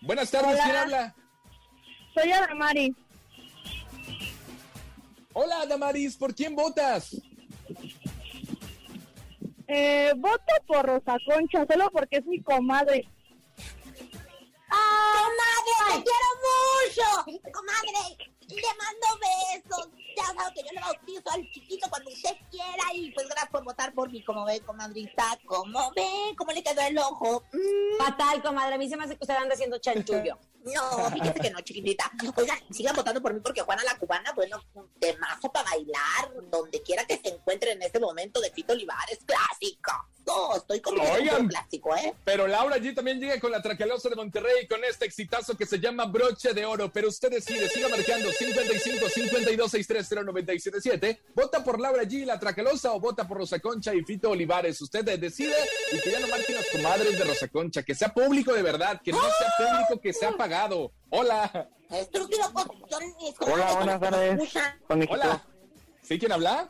Buenas 0.00 0.30
tardes, 0.30 0.54
Hola. 0.54 0.64
¿quién 0.64 0.76
habla? 0.76 1.14
Soy 2.14 2.32
Adamari. 2.32 2.96
Hola, 5.32 5.64
Damaris, 5.66 6.16
¿por 6.16 6.34
quién 6.34 6.56
votas? 6.56 7.16
Eh, 9.68 10.12
voto 10.16 10.52
por 10.66 10.84
Rosa 10.84 11.16
Concha, 11.24 11.64
solo 11.70 11.90
porque 11.92 12.16
es 12.16 12.26
mi 12.26 12.42
comadre. 12.42 13.08
¡Comadre, 14.68 15.72
te 15.86 16.04
quiero 16.04 16.30
mucho! 16.46 17.06
¡Comadre, 17.52 18.16
le 18.48 18.70
mando 18.78 19.06
besos! 19.20 19.88
Que 20.54 20.62
yo 20.62 20.72
le 20.72 20.80
bautizo 20.80 21.30
al 21.30 21.48
chiquito 21.50 21.88
cuando 21.88 22.10
usted 22.10 22.30
quiera 22.50 22.84
y 22.94 23.12
pues 23.12 23.26
gracias 23.28 23.50
por 23.50 23.64
votar 23.64 23.92
por 23.94 24.10
mí. 24.10 24.22
Como 24.24 24.44
ve, 24.44 24.60
comadrita, 24.60 25.38
como 25.46 25.92
ve, 25.94 26.34
cómo 26.36 26.52
le 26.52 26.62
quedó 26.62 26.80
el 26.82 26.98
ojo. 26.98 27.44
Mm, 27.52 27.98
Fatal, 27.98 28.42
comadre. 28.42 28.74
A 28.74 28.78
mí 28.78 28.88
se 28.88 28.96
me 28.96 29.04
hace 29.04 29.16
que 29.16 29.22
usted 29.22 29.34
anda 29.34 29.54
haciendo 29.54 29.78
chanchullo. 29.78 30.38
No, 30.62 31.10
fíjese 31.10 31.40
que 31.40 31.50
no, 31.50 31.60
chiquitita. 31.62 32.10
Oigan, 32.36 32.58
sigan 32.70 32.94
votando 32.94 33.22
por 33.22 33.32
mí 33.32 33.40
porque 33.40 33.62
Juana 33.62 33.82
la 33.82 33.96
Cubana, 33.96 34.32
bueno, 34.32 34.62
un 34.74 34.90
temazo 34.98 35.50
para 35.50 35.70
bailar 35.70 36.50
donde 36.50 36.82
quiera 36.82 37.06
que 37.06 37.16
se 37.16 37.30
encuentre 37.30 37.72
en 37.72 37.82
este 37.82 37.98
momento 37.98 38.42
de 38.42 38.50
Fito 38.50 38.74
Olivares, 38.74 39.20
clásico. 39.24 39.92
No, 40.26 40.56
estoy 40.56 40.80
con 40.80 41.00
Oigan. 41.00 41.42
un 41.42 41.48
clásico, 41.48 41.96
¿eh? 41.96 42.14
Pero 42.24 42.46
Laura 42.46 42.76
G 42.76 42.94
también 42.94 43.18
llega 43.18 43.40
con 43.40 43.50
la 43.50 43.62
Tracalosa 43.62 44.10
de 44.10 44.16
Monterrey 44.16 44.68
con 44.68 44.84
este 44.84 45.06
exitazo 45.06 45.56
que 45.56 45.66
se 45.66 45.80
llama 45.80 46.04
Broche 46.04 46.52
de 46.52 46.66
Oro. 46.66 46.92
Pero 46.92 47.08
usted 47.08 47.30
decide, 47.30 47.68
siga 47.68 47.88
marcando 47.88 48.30
55 48.30 49.08
52 49.08 49.74
630 50.10 50.24
977. 50.24 51.20
¿Vota 51.34 51.62
por 51.64 51.80
Laura 51.80 52.02
G 52.02 52.12
y 52.12 52.24
la 52.24 52.38
Tracalosa 52.38 52.92
o 52.92 53.00
vota 53.00 53.26
por 53.26 53.38
Rosa 53.38 53.58
Concha 53.60 53.94
y 53.94 54.02
Fito 54.02 54.30
Olivares? 54.30 54.80
Usted 54.80 55.04
decide 55.18 55.54
y 55.92 56.00
que 56.00 56.10
ya 56.10 56.20
no 56.20 56.28
marquen 56.28 56.56
las 56.56 56.66
comadres 56.70 57.18
de 57.18 57.24
Rosa 57.24 57.48
Concha. 57.48 57.82
Que 57.82 57.94
sea 57.94 58.12
público 58.12 58.52
de 58.52 58.62
verdad, 58.62 59.00
que 59.02 59.12
no 59.12 59.18
sea 59.20 59.52
público, 59.58 60.00
que 60.00 60.12
sea 60.12 60.32
pagado. 60.32 60.92
Hola. 61.10 61.68
Estúpido, 61.90 62.42
Hola, 63.40 63.72
buenas 63.74 63.98
¿cómo 63.98 64.46
se 64.46 64.52
tardes. 64.88 65.10
Hola. 65.10 65.44
¿Sí 66.02 66.18
quién 66.18 66.32
habla? 66.32 66.68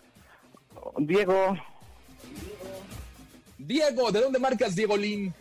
Diego, 0.99 1.57
Diego, 3.59 4.11
¿de 4.11 4.21
dónde 4.21 4.39
marcas 4.39 4.75
Diego 4.75 4.97
Lin? 4.97 5.35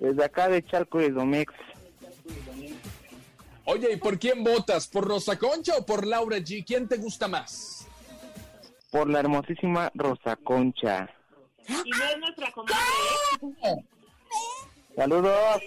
desde 0.00 0.24
acá 0.24 0.48
de 0.48 0.62
Chalco 0.64 1.00
y 1.00 1.10
Domex. 1.10 1.52
Oye, 3.66 3.92
¿y 3.92 3.96
por 3.96 4.18
quién 4.18 4.44
votas? 4.44 4.86
¿Por 4.86 5.06
Rosa 5.06 5.36
Concha 5.38 5.76
o 5.76 5.84
por 5.84 6.06
Laura 6.06 6.38
G? 6.38 6.64
¿Quién 6.64 6.88
te 6.88 6.96
gusta 6.98 7.26
más? 7.26 7.86
Por 8.90 9.10
la 9.10 9.18
hermosísima 9.20 9.90
Rosa 9.94 10.36
Concha. 10.36 11.10
Y 11.68 11.90
no 11.90 12.04
es 12.04 12.18
nuestra 12.18 12.52
comadre. 12.52 12.76
Saludos. 14.94 15.62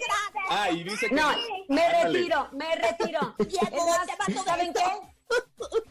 Ah, 0.48 0.70
y 0.70 0.82
dice 0.82 1.08
que... 1.08 1.14
No, 1.14 1.30
me 1.68 1.82
Ándale. 1.82 2.18
retiro, 2.18 2.48
me 2.52 2.74
retiro. 2.76 3.36
¿saben 4.44 4.72
qué? 4.72 4.84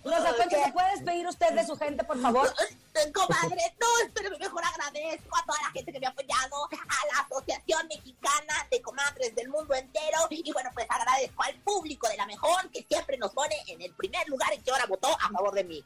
Rosa 0.04 0.36
Concha, 0.36 0.66
¿se 0.66 0.72
puede 0.72 0.92
despedir 0.92 1.28
usted 1.28 1.54
de 1.54 1.66
su 1.66 1.78
gente, 1.78 2.04
por 2.04 2.20
favor? 2.20 2.50
Comadre, 3.14 3.76
no, 3.80 3.88
espérame, 4.06 4.38
mejor 4.40 4.64
agradezco 4.64 5.38
a 5.38 5.46
toda 5.46 5.62
la 5.62 5.72
gente 5.72 5.92
que 5.92 6.00
me 6.00 6.08
ha 6.08 6.10
apoyado, 6.10 6.66
a 6.66 7.14
la 7.14 7.22
Asociación 7.22 7.88
Mexicana 7.88 8.68
de 8.70 8.82
Comadres 8.82 9.34
del 9.36 9.50
Mundo 9.50 9.74
entero, 9.74 10.18
y 10.30 10.52
bueno, 10.52 10.70
pues 10.74 10.86
agradezco 10.90 11.44
al 11.44 11.56
público 11.62 12.08
de 12.10 12.18
la 12.18 12.26
mejor 12.26 12.70
que 12.72 12.86
siempre 12.90 13.18
nos 13.18 13.32
pone 13.32 13.56
en 13.68 13.82
el 13.82 13.94
primer 13.94 14.28
lugar 14.28 14.54
y 14.54 14.60
que 14.60 14.72
ahora 14.72 14.86
votó 14.86 15.08
a 15.08 15.30
favor 15.30 15.54
de 15.54 15.64
mí. 15.64 15.84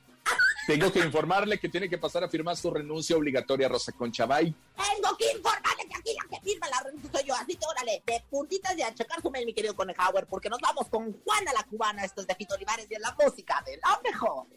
Tengo 0.66 0.92
que 0.92 1.00
informarle 1.00 1.60
que 1.60 1.68
tiene 1.68 1.90
que 1.90 1.98
pasar 1.98 2.24
a 2.24 2.30
firmar 2.30 2.56
su 2.56 2.72
renuncia 2.72 3.18
obligatoria, 3.18 3.68
Rosa 3.68 3.92
Concha. 3.92 4.26
Bye. 4.26 4.56
Tengo 4.76 5.18
que 5.18 5.32
informarle 5.34 5.86
que 5.90 5.96
aquí 5.96 6.16
la 6.16 6.30
que 6.30 6.44
firma 6.44 6.70
la 6.70 6.80
renuncia 6.80 7.12
soy 7.12 7.24
yo, 7.26 7.36
así 7.36 7.56
que 7.56 7.66
órale, 7.66 8.02
de 8.06 8.24
puntitas 8.30 8.78
y 8.78 8.82
a 8.82 8.94
checar 8.94 9.22
su 9.22 9.30
mail, 9.30 9.46
mi 9.46 9.54
querido 9.54 9.76
Conejauer, 9.76 10.26
porque 10.26 10.50
nos 10.50 10.60
vamos 10.60 10.88
con 10.88 11.22
Juana 11.24 11.52
la 11.54 11.64
Cubana, 11.64 12.06
esto 12.06 12.22
es 12.22 12.28
de 12.28 12.36
Fito 12.36 12.56
Olivares 12.56 12.88
y 12.90 12.94
es 12.96 13.02
la 13.02 13.16
música 13.20 13.62
de 13.66 13.78
la 13.78 14.00
mejor. 14.04 14.48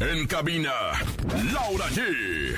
En 0.00 0.26
cabina, 0.26 0.72
Laura 1.52 1.86
G. 1.90 2.54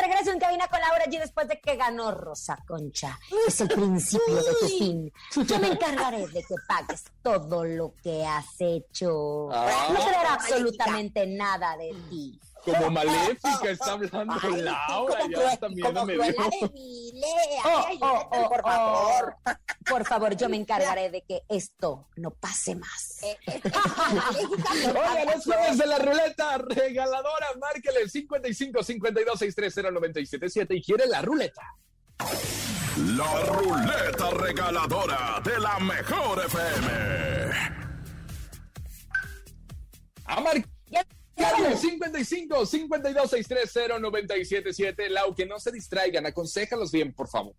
Estamos 0.00 0.16
regreso 0.16 0.32
en 0.32 0.38
cabina 0.40 0.66
con 0.68 0.80
Laura 0.80 1.04
G 1.06 1.18
después 1.18 1.46
de 1.48 1.60
que 1.60 1.76
ganó 1.76 2.10
Rosa 2.10 2.58
Concha. 2.66 3.18
Es 3.46 3.60
el 3.60 3.68
principio 3.68 4.34
de 4.34 4.54
tu 4.60 4.66
fin. 4.66 5.12
Yo 5.46 5.58
me 5.58 5.68
encargaré 5.68 6.26
de 6.28 6.42
que 6.42 6.54
pagues 6.66 7.04
todo 7.22 7.64
lo 7.64 7.94
que 8.02 8.24
has 8.24 8.46
hecho. 8.58 9.50
Ah. 9.52 9.88
No 9.92 10.04
te 10.04 10.10
dará 10.10 10.34
absolutamente 10.34 11.26
nada 11.26 11.76
de 11.76 11.94
ti. 12.08 12.40
Como 12.64 12.90
maléfica 12.90 13.70
está 13.70 13.92
hablando 13.92 14.34
Ay, 14.42 14.60
Laura, 14.62 15.18
como 15.20 15.30
ya 15.40 15.48
hasta 15.50 15.68
miedo 15.68 16.04
me 16.06 16.12
dio. 16.14 16.22
eh. 16.24 16.34
Oh, 17.64 17.84
Ay, 17.86 17.98
oh, 18.02 18.28
oh, 18.30 18.48
por 18.48 18.62
favor. 18.62 19.36
Por 19.88 20.04
favor, 20.06 20.36
yo 20.36 20.48
me 20.48 20.56
encargaré 20.56 21.10
de 21.10 21.22
que 21.22 21.42
esto 21.48 22.06
no 22.16 22.30
pase 22.30 22.74
más. 22.76 23.22
Eh, 23.22 23.36
eh, 23.46 23.60
Oye, 23.64 24.92
favor. 24.92 25.34
los 25.34 25.44
jueves 25.44 25.78
de 25.78 25.86
la 25.86 25.98
ruleta 25.98 26.58
regaladora, 26.58 27.46
márquele 27.60 28.08
55 28.08 28.82
52 28.82 29.38
630 29.38 29.90
977 29.90 30.74
y 30.76 30.82
quiere 30.82 31.06
la 31.06 31.22
ruleta. 31.22 31.62
La 33.16 33.40
ruleta 33.46 34.30
regaladora 34.30 35.40
de 35.42 35.58
la 35.58 35.78
mejor 35.78 36.44
FM. 36.44 37.50
A 40.26 40.40
marcar 40.40 40.64
55 41.76 42.66
52 42.66 43.30
630 43.30 43.98
977 43.98 45.10
Lau, 45.10 45.34
que 45.34 45.46
no 45.46 45.58
se 45.58 45.72
distraigan, 45.72 46.26
aconséjalos 46.26 46.92
bien, 46.92 47.12
por 47.12 47.28
favor. 47.28 47.54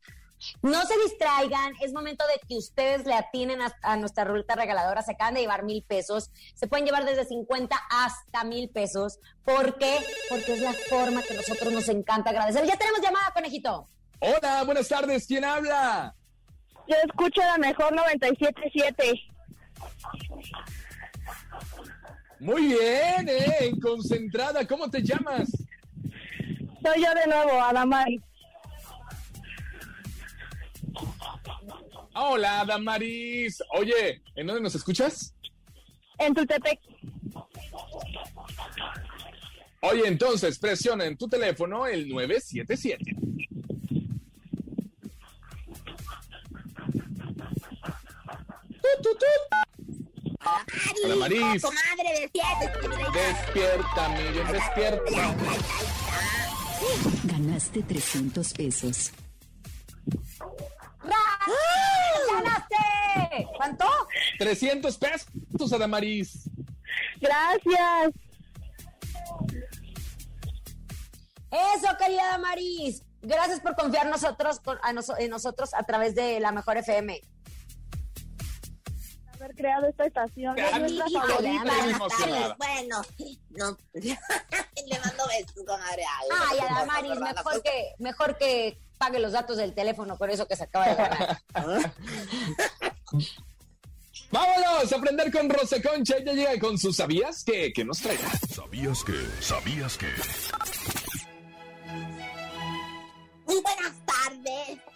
No 0.63 0.81
se 0.85 0.97
distraigan, 1.03 1.73
es 1.81 1.93
momento 1.93 2.25
de 2.27 2.39
que 2.47 2.57
ustedes 2.57 3.05
le 3.05 3.13
atinen 3.13 3.61
a, 3.61 3.71
a 3.83 3.95
nuestra 3.95 4.23
ruleta 4.23 4.55
regaladora. 4.55 5.03
Se 5.03 5.11
acaban 5.11 5.35
de 5.35 5.41
llevar 5.41 5.63
mil 5.63 5.83
pesos, 5.83 6.31
se 6.55 6.67
pueden 6.67 6.85
llevar 6.85 7.05
desde 7.05 7.25
50 7.25 7.75
hasta 7.89 8.43
mil 8.43 8.69
pesos. 8.69 9.19
¿Por 9.43 9.77
qué? 9.77 9.99
Porque 10.29 10.53
es 10.53 10.61
la 10.61 10.73
forma 10.73 11.21
que 11.21 11.35
nosotros 11.35 11.71
nos 11.71 11.87
encanta 11.89 12.31
agradecer. 12.31 12.65
Ya 12.65 12.75
tenemos 12.75 13.01
llamada, 13.01 13.31
conejito. 13.33 13.87
Hola, 14.19 14.63
buenas 14.63 14.87
tardes, 14.87 15.27
¿quién 15.27 15.45
habla? 15.45 16.15
Yo 16.87 16.95
escucho 17.05 17.41
la 17.41 17.57
mejor 17.57 17.93
97.7. 17.93 19.31
Muy 22.41 22.69
bien, 22.69 23.29
eh, 23.29 23.71
concentrada, 23.79 24.65
¿cómo 24.65 24.89
te 24.89 25.03
llamas? 25.03 25.47
Soy 25.51 27.03
yo 27.03 27.13
de 27.13 27.27
nuevo, 27.27 27.61
Adamari. 27.61 28.19
Hola, 32.15 32.65
Damaris. 32.67 33.61
Oye, 33.77 34.23
¿en 34.35 34.47
dónde 34.47 34.63
nos 34.63 34.73
escuchas? 34.73 35.35
En 36.17 36.33
Tultepec. 36.33 36.79
Oye, 39.81 40.07
entonces 40.07 40.57
presiona 40.57 41.05
en 41.05 41.17
tu 41.17 41.27
teléfono 41.27 41.85
el 41.85 42.09
977. 42.09 43.17
Tut, 49.03 49.23
tut, 50.65 50.83
tut. 50.83 51.05
Hola, 51.05 51.15
Maris. 51.15 51.61
Comadre, 51.61 52.19
despiértate. 52.19 53.19
Despierta, 53.19 54.09
Miriam, 54.09 54.51
despierta. 54.51 55.35
Ganaste 57.23 57.83
300 57.83 58.53
pesos. 58.53 59.11
¡Ganaste! 62.33 63.47
¿Cuánto? 63.57 63.85
300 64.39 64.97
pesos, 64.97 65.73
Adamaris. 65.73 66.49
Gracias. 67.19 68.11
Eso, 71.51 71.97
querida 71.99 72.37
Maris. 72.37 73.03
Gracias 73.21 73.59
por 73.59 73.75
confiar 73.75 74.07
nosotros, 74.07 74.59
con- 74.59 74.79
a 74.81 74.93
en 75.19 75.29
nosotros 75.29 75.73
a 75.73 75.83
través 75.83 76.15
de 76.15 76.39
la 76.39 76.51
mejor 76.51 76.77
FM. 76.77 77.21
Haber 79.41 79.55
creado 79.55 79.87
esta 79.87 80.05
estación. 80.05 80.55
Es 80.55 80.79
nuestra 80.79 81.05
favorita. 81.09 81.63
Buenas. 81.63 82.57
Bueno, 82.59 83.01
no. 83.49 83.75
Le 83.93 84.99
mando 84.99 85.23
besos, 85.27 85.65
comadre. 85.65 86.03
Ay, 86.31 86.59
Adamaris, 86.59 87.19
mejor 87.19 87.63
que, 87.63 87.95
mejor 87.97 88.37
que 88.37 88.77
pague 88.99 89.17
los 89.17 89.31
datos 89.31 89.57
del 89.57 89.73
teléfono 89.73 90.15
con 90.15 90.29
eso 90.29 90.47
que 90.47 90.55
se 90.55 90.65
acaba 90.65 90.89
de 90.89 90.95
ganar. 90.95 91.41
Vámonos 94.31 94.93
a 94.93 94.95
aprender 94.95 95.31
con 95.31 95.49
Rosa 95.49 95.81
Concha. 95.81 96.17
Ella 96.17 96.33
llega 96.33 96.59
con 96.59 96.77
sus 96.77 96.97
sabías 96.97 97.43
que, 97.43 97.73
que 97.73 97.83
nos 97.83 97.99
traerá. 97.99 98.29
¿Sabías 98.47 99.03
que? 99.03 99.25
¿Sabías 99.41 99.97
que? 99.97 100.05
Muy 103.47 103.59
buenas 103.59 104.00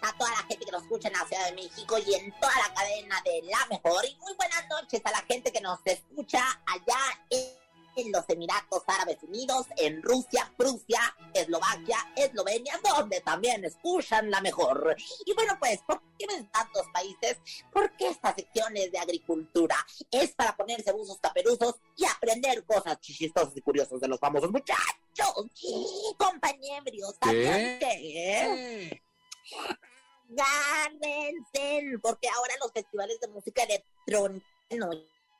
a 0.06 0.16
toda 0.16 0.30
la 0.30 0.42
gente 0.48 0.64
que 0.64 0.70
nos 0.70 0.82
escucha 0.82 1.08
en 1.08 1.14
la 1.14 1.26
Ciudad 1.26 1.46
de 1.46 1.54
México 1.54 1.98
y 1.98 2.14
en 2.14 2.32
toda 2.40 2.52
la 2.56 2.74
cadena 2.74 3.20
de 3.24 3.42
La 3.42 3.66
Mejor. 3.68 4.04
Y 4.04 4.14
muy 4.16 4.34
buenas 4.34 4.68
noches 4.68 5.00
a 5.04 5.10
la 5.10 5.22
gente 5.22 5.50
que 5.50 5.60
nos 5.60 5.80
escucha 5.84 6.42
allá 6.66 6.98
en, 7.30 7.56
en 7.96 8.12
los 8.12 8.24
Emiratos 8.28 8.84
Árabes 8.86 9.18
Unidos, 9.22 9.66
en 9.78 10.00
Rusia, 10.02 10.52
Prusia, 10.56 11.00
Eslovaquia, 11.34 11.98
Eslovenia, 12.14 12.78
donde 12.84 13.20
también 13.20 13.64
escuchan 13.64 14.30
La 14.30 14.40
Mejor. 14.40 14.96
Y 15.24 15.32
bueno, 15.34 15.56
pues, 15.58 15.80
¿por 15.84 16.00
qué 16.16 16.26
ven 16.28 16.48
tantos 16.52 16.86
países? 16.92 17.38
Porque 17.72 18.08
esta 18.08 18.32
sección 18.32 18.76
es 18.76 18.92
de 18.92 18.98
agricultura. 18.98 19.76
Es 20.10 20.36
para 20.36 20.56
ponerse 20.56 20.92
buzos 20.92 21.18
caperuzos 21.20 21.76
y 21.96 22.04
aprender 22.04 22.64
cosas 22.64 23.00
chistosas 23.00 23.56
y 23.56 23.60
curiosas 23.60 24.00
de 24.00 24.06
los 24.06 24.20
famosos 24.20 24.52
muchachos. 24.52 25.50
Compañeros, 26.16 27.16
¿sabían 27.20 27.78
que? 27.80 29.02
Agárrense, 30.30 31.98
porque 32.02 32.28
ahora 32.28 32.54
los 32.60 32.72
festivales 32.72 33.20
de 33.20 33.28
música 33.28 33.62
electrónica 33.62 34.46
no, 34.70 34.90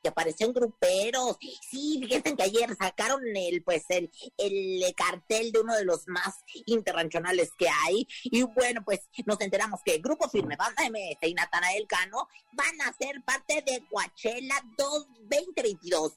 que 0.07 0.09
aparecen 0.09 0.53
gruperos. 0.53 1.37
Sí, 1.69 1.99
fíjense 2.01 2.35
que 2.35 2.43
ayer 2.43 2.75
sacaron 2.79 3.21
el 3.35 3.61
pues 3.63 3.85
el, 3.89 4.09
el 4.37 4.95
cartel 4.95 5.51
de 5.51 5.59
uno 5.59 5.75
de 5.75 5.83
los 5.83 6.07
más 6.07 6.35
internacionales 6.65 7.51
que 7.57 7.67
hay. 7.85 8.07
Y 8.23 8.43
bueno, 8.43 8.83
pues 8.85 9.01
nos 9.25 9.39
enteramos 9.41 9.81
que 9.83 9.97
Grupo 9.97 10.29
Firme, 10.29 10.55
Banda 10.55 10.83
MS 10.89 11.17
y 11.21 11.33
Natanael 11.33 11.87
Cano 11.87 12.27
van 12.53 12.81
a 12.81 12.93
ser 12.93 13.21
parte 13.23 13.63
de 13.65 13.85
Coachella 13.89 14.55
2 14.77 15.07
2022. 15.29 16.13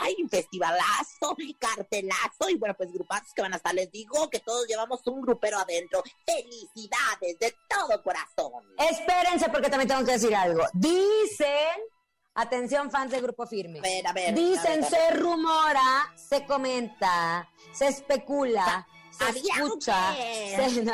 ¡Ay, 0.00 0.16
festivalazo! 0.30 1.36
Cartelazo. 1.58 2.50
Y 2.50 2.56
bueno, 2.56 2.74
pues 2.76 2.92
grupazos 2.92 3.32
que 3.34 3.42
van 3.42 3.54
a 3.54 3.56
estar. 3.56 3.74
Les 3.74 3.90
digo 3.90 4.28
que 4.30 4.40
todos 4.40 4.66
llevamos 4.66 5.00
un 5.06 5.22
grupero 5.22 5.58
adentro. 5.58 6.02
¡Felicidades 6.26 7.38
de 7.38 7.54
todo 7.68 8.02
corazón! 8.02 8.62
Espérense 8.78 9.48
porque 9.50 9.70
también 9.70 9.88
tengo 9.88 10.04
que 10.04 10.12
decir 10.12 10.34
algo. 10.34 10.64
Dicen, 10.74 11.80
atención 12.34 12.90
fans 12.90 13.10
de 13.12 13.20
Grupo 13.20 13.46
Firme. 13.46 13.78
A 13.80 13.82
ver, 13.82 14.06
a 14.06 14.12
ver. 14.12 14.34
Dicen, 14.34 14.84
a 14.84 14.88
ver, 14.88 14.90
se 14.90 15.10
rumora, 15.12 16.12
se 16.16 16.44
comenta, 16.46 17.48
se 17.72 17.88
especula, 17.88 18.86
se 19.10 19.24
¿Sabían 19.24 19.62
escucha. 19.62 20.14
se- 20.14 20.82
no. 20.84 20.92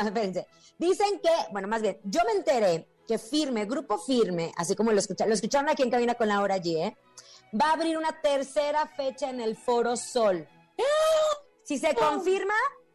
Dicen 0.77 1.19
que, 1.21 1.29
bueno, 1.51 1.67
más 1.67 1.81
bien, 1.81 1.99
yo 2.03 2.21
me 2.25 2.31
enteré 2.33 2.87
que 3.07 3.17
Firme, 3.17 3.65
Grupo 3.65 3.97
Firme, 3.97 4.51
así 4.55 4.75
como 4.75 4.91
lo 4.91 4.99
escucharon, 4.99 5.29
lo 5.29 5.35
escucharon 5.35 5.69
aquí 5.69 5.83
en 5.83 5.89
Cabina 5.89 6.15
con 6.15 6.27
la 6.27 6.41
hora 6.41 6.55
allí, 6.55 6.77
¿eh? 6.81 6.95
Va 7.59 7.69
a 7.69 7.73
abrir 7.73 7.97
una 7.97 8.21
tercera 8.21 8.85
fecha 8.95 9.29
en 9.29 9.41
el 9.41 9.57
Foro 9.57 9.97
Sol. 9.97 10.47
Si 11.63 11.77
se 11.79 11.93
confirma, 11.95 12.53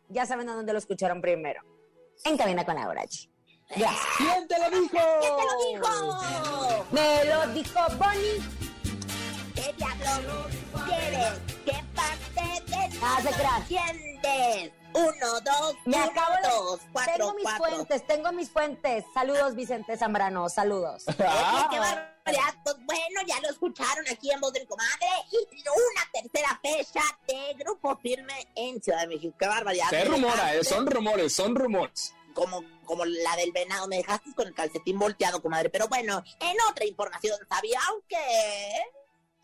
ya 0.09 0.25
saben 0.27 0.49
a 0.49 0.55
dónde 0.55 0.73
lo 0.73 0.79
escucharon 0.79 1.21
primero. 1.21 1.63
En 2.25 2.37
Cabina 2.37 2.65
con 2.65 2.77
la 2.77 2.89
hora 2.89 3.05
¿Quién 3.69 4.49
te 4.49 4.59
lo 4.59 4.71
dijo? 4.71 4.99
¿Quién 5.21 5.33
te 5.37 5.45
lo 5.45 5.83
dijo? 5.89 6.85
Me 6.93 7.25
lo 7.25 7.47
dijo 7.49 7.81
Bonnie. 7.99 8.43
¿Qué 9.55 9.73
diablos 9.77 10.47
quieres? 10.87 11.33
¿Qué 11.65 11.85
parte 11.95 12.63
de 12.71 12.99
Ah, 13.03 13.19
crean. 13.23 13.63
entiendes? 13.63 14.73
Uno, 14.95 15.41
dos, 15.45 15.75
Me 15.87 15.97
uno, 15.97 16.05
acabo 16.07 16.35
de... 16.37 16.49
dos, 16.49 16.81
cuatro, 16.93 17.13
tengo 17.17 17.35
mis 17.35 17.45
cuatro. 17.45 17.65
fuentes, 17.67 18.07
tengo 18.07 18.33
mis 18.33 18.51
fuentes. 18.51 19.05
Saludos, 19.13 19.55
Vicente 19.57 19.97
Zambrano, 19.97 20.49
saludos. 20.49 21.05
Oye, 21.09 21.17
qué 21.17 21.79
barbaridad. 21.81 22.55
Pues 22.63 22.77
bueno, 22.85 23.21
ya 23.27 23.41
lo 23.41 23.49
escucharon 23.51 24.05
aquí 24.09 24.31
en 24.31 24.41
voz 24.41 24.53
de 24.53 24.61
mi 24.61 24.67
comadre. 24.67 25.07
Una 25.33 26.11
tercera 26.23 26.61
fecha 26.63 27.03
de 27.27 27.55
Grupo 27.55 27.97
Firme 27.97 28.35
en 28.55 28.81
Ciudad 28.81 29.01
de 29.01 29.07
México. 29.09 29.35
Qué 29.39 29.47
barbaridad. 29.49 29.89
Se 29.91 30.05
rumora, 30.05 30.55
eh, 30.55 30.63
son 30.63 30.87
rumores, 30.87 31.35
son 31.35 31.57
rumores. 31.57 32.15
Como, 32.35 32.63
como 32.85 33.05
la 33.05 33.37
del 33.37 33.53
venado. 33.53 33.89
Me 33.89 33.99
dejaste 33.99 34.35
con 34.35 34.49
el 34.49 34.55
calcetín 34.55 34.99
volteado, 34.99 35.41
comadre. 35.41 35.71
Pero 35.71 35.89
bueno, 35.89 36.23
en 36.41 36.57
otra 36.71 36.85
información, 36.85 37.39
¿sabían 37.49 37.83
que 38.09 38.19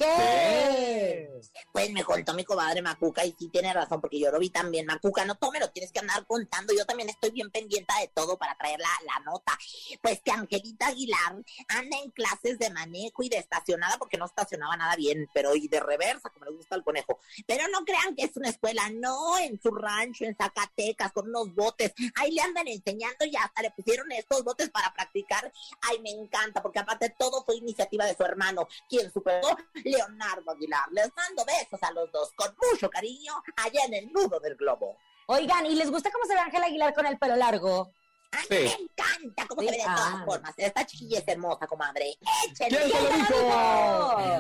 ¿Qué? 0.00 1.28
Pues 1.72 1.90
me 1.92 2.02
contó 2.04 2.32
mi 2.32 2.42
comadre 2.42 2.80
Macuca 2.80 3.22
y 3.26 3.34
sí 3.38 3.48
tiene 3.48 3.70
razón, 3.74 4.00
porque 4.00 4.18
yo 4.18 4.30
lo 4.30 4.38
vi 4.38 4.48
también. 4.48 4.86
Macuca, 4.86 5.26
no 5.26 5.34
tome, 5.34 5.60
lo 5.60 5.70
tienes 5.70 5.92
que 5.92 5.98
andar 5.98 6.24
contando. 6.26 6.72
Yo 6.72 6.86
también 6.86 7.10
estoy 7.10 7.30
bien 7.32 7.50
pendiente 7.50 7.92
de 8.00 8.08
todo 8.08 8.38
para 8.38 8.56
traer 8.56 8.80
la, 8.80 8.88
la 9.04 9.30
nota. 9.30 9.52
Pues 10.00 10.22
que 10.22 10.30
Angelita 10.30 10.86
Aguilar 10.86 11.34
anda 11.68 11.98
en 12.02 12.10
clases 12.12 12.58
de 12.58 12.70
manejo 12.70 13.22
y 13.22 13.28
de 13.28 13.36
estacionada, 13.36 13.98
porque 13.98 14.16
no 14.16 14.24
estacionaba 14.24 14.74
nada 14.74 14.96
bien, 14.96 15.28
pero 15.34 15.54
y 15.54 15.68
de 15.68 15.80
reversa, 15.80 16.30
como 16.30 16.46
le 16.46 16.52
gusta 16.52 16.76
al 16.76 16.84
conejo. 16.84 17.18
Pero 17.46 17.68
no 17.68 17.84
crean 17.84 18.16
que 18.16 18.24
es 18.24 18.34
una 18.38 18.48
escuela, 18.48 18.88
no, 18.94 19.38
en 19.38 19.60
su 19.60 19.70
rancho, 19.70 20.24
en 20.24 20.34
Zacatecas, 20.34 21.12
con 21.12 21.28
unos 21.28 21.54
botes. 21.54 21.92
Ahí 22.16 22.32
le 22.32 22.40
andan 22.40 22.68
enseñando 22.68 23.26
y 23.26 23.36
hasta 23.36 23.60
le 23.60 23.70
pusieron 23.72 24.10
estos 24.12 24.44
botes 24.44 24.70
para 24.70 24.94
practicar. 24.94 25.52
Ay, 25.82 25.98
me 26.00 26.10
encanta, 26.10 26.62
porque 26.62 26.78
aparte 26.78 27.14
todo 27.18 27.44
fue 27.44 27.56
iniciativa 27.56 28.06
de 28.06 28.16
su 28.16 28.22
hermano, 28.22 28.66
quien 28.88 29.12
superó 29.12 29.48
Leonardo 29.90 30.50
Aguilar. 30.52 30.84
Les 30.92 31.10
mando 31.14 31.44
besos 31.44 31.82
a 31.82 31.90
los 31.92 32.10
dos 32.12 32.32
con 32.34 32.54
mucho 32.70 32.88
cariño 32.90 33.32
allá 33.56 33.84
en 33.86 33.94
el 33.94 34.12
nudo 34.12 34.38
del 34.40 34.56
globo. 34.56 34.96
Oigan, 35.26 35.66
¿y 35.66 35.74
les 35.74 35.90
gusta 35.90 36.10
cómo 36.10 36.24
se 36.24 36.34
ve 36.34 36.40
Ángela 36.40 36.66
Aguilar 36.66 36.92
con 36.94 37.06
el 37.06 37.18
pelo 37.18 37.36
largo? 37.36 37.92
A 38.32 38.38
mí 38.42 38.46
me 38.50 38.64
encanta 38.72 39.46
cómo 39.48 39.62
se 39.62 39.70
ve 39.70 39.76
de 39.76 39.82
Ah. 39.86 39.94
todas 39.96 40.24
formas. 40.24 40.54
Esta 40.56 40.86
chiquilla 40.86 41.18
es 41.18 41.28
hermosa, 41.28 41.66
comadre. 41.66 42.14
Échenle. 42.48 42.78
¿Quién 42.78 42.90
te 42.90 43.02
lo 43.02 43.16
dijo? 43.16 44.38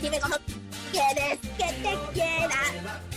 Dime 0.00 0.20
cómo 0.20 0.36
quieres 0.92 1.38
que 1.40 1.64
te 1.82 2.12
quiera. 2.12 2.60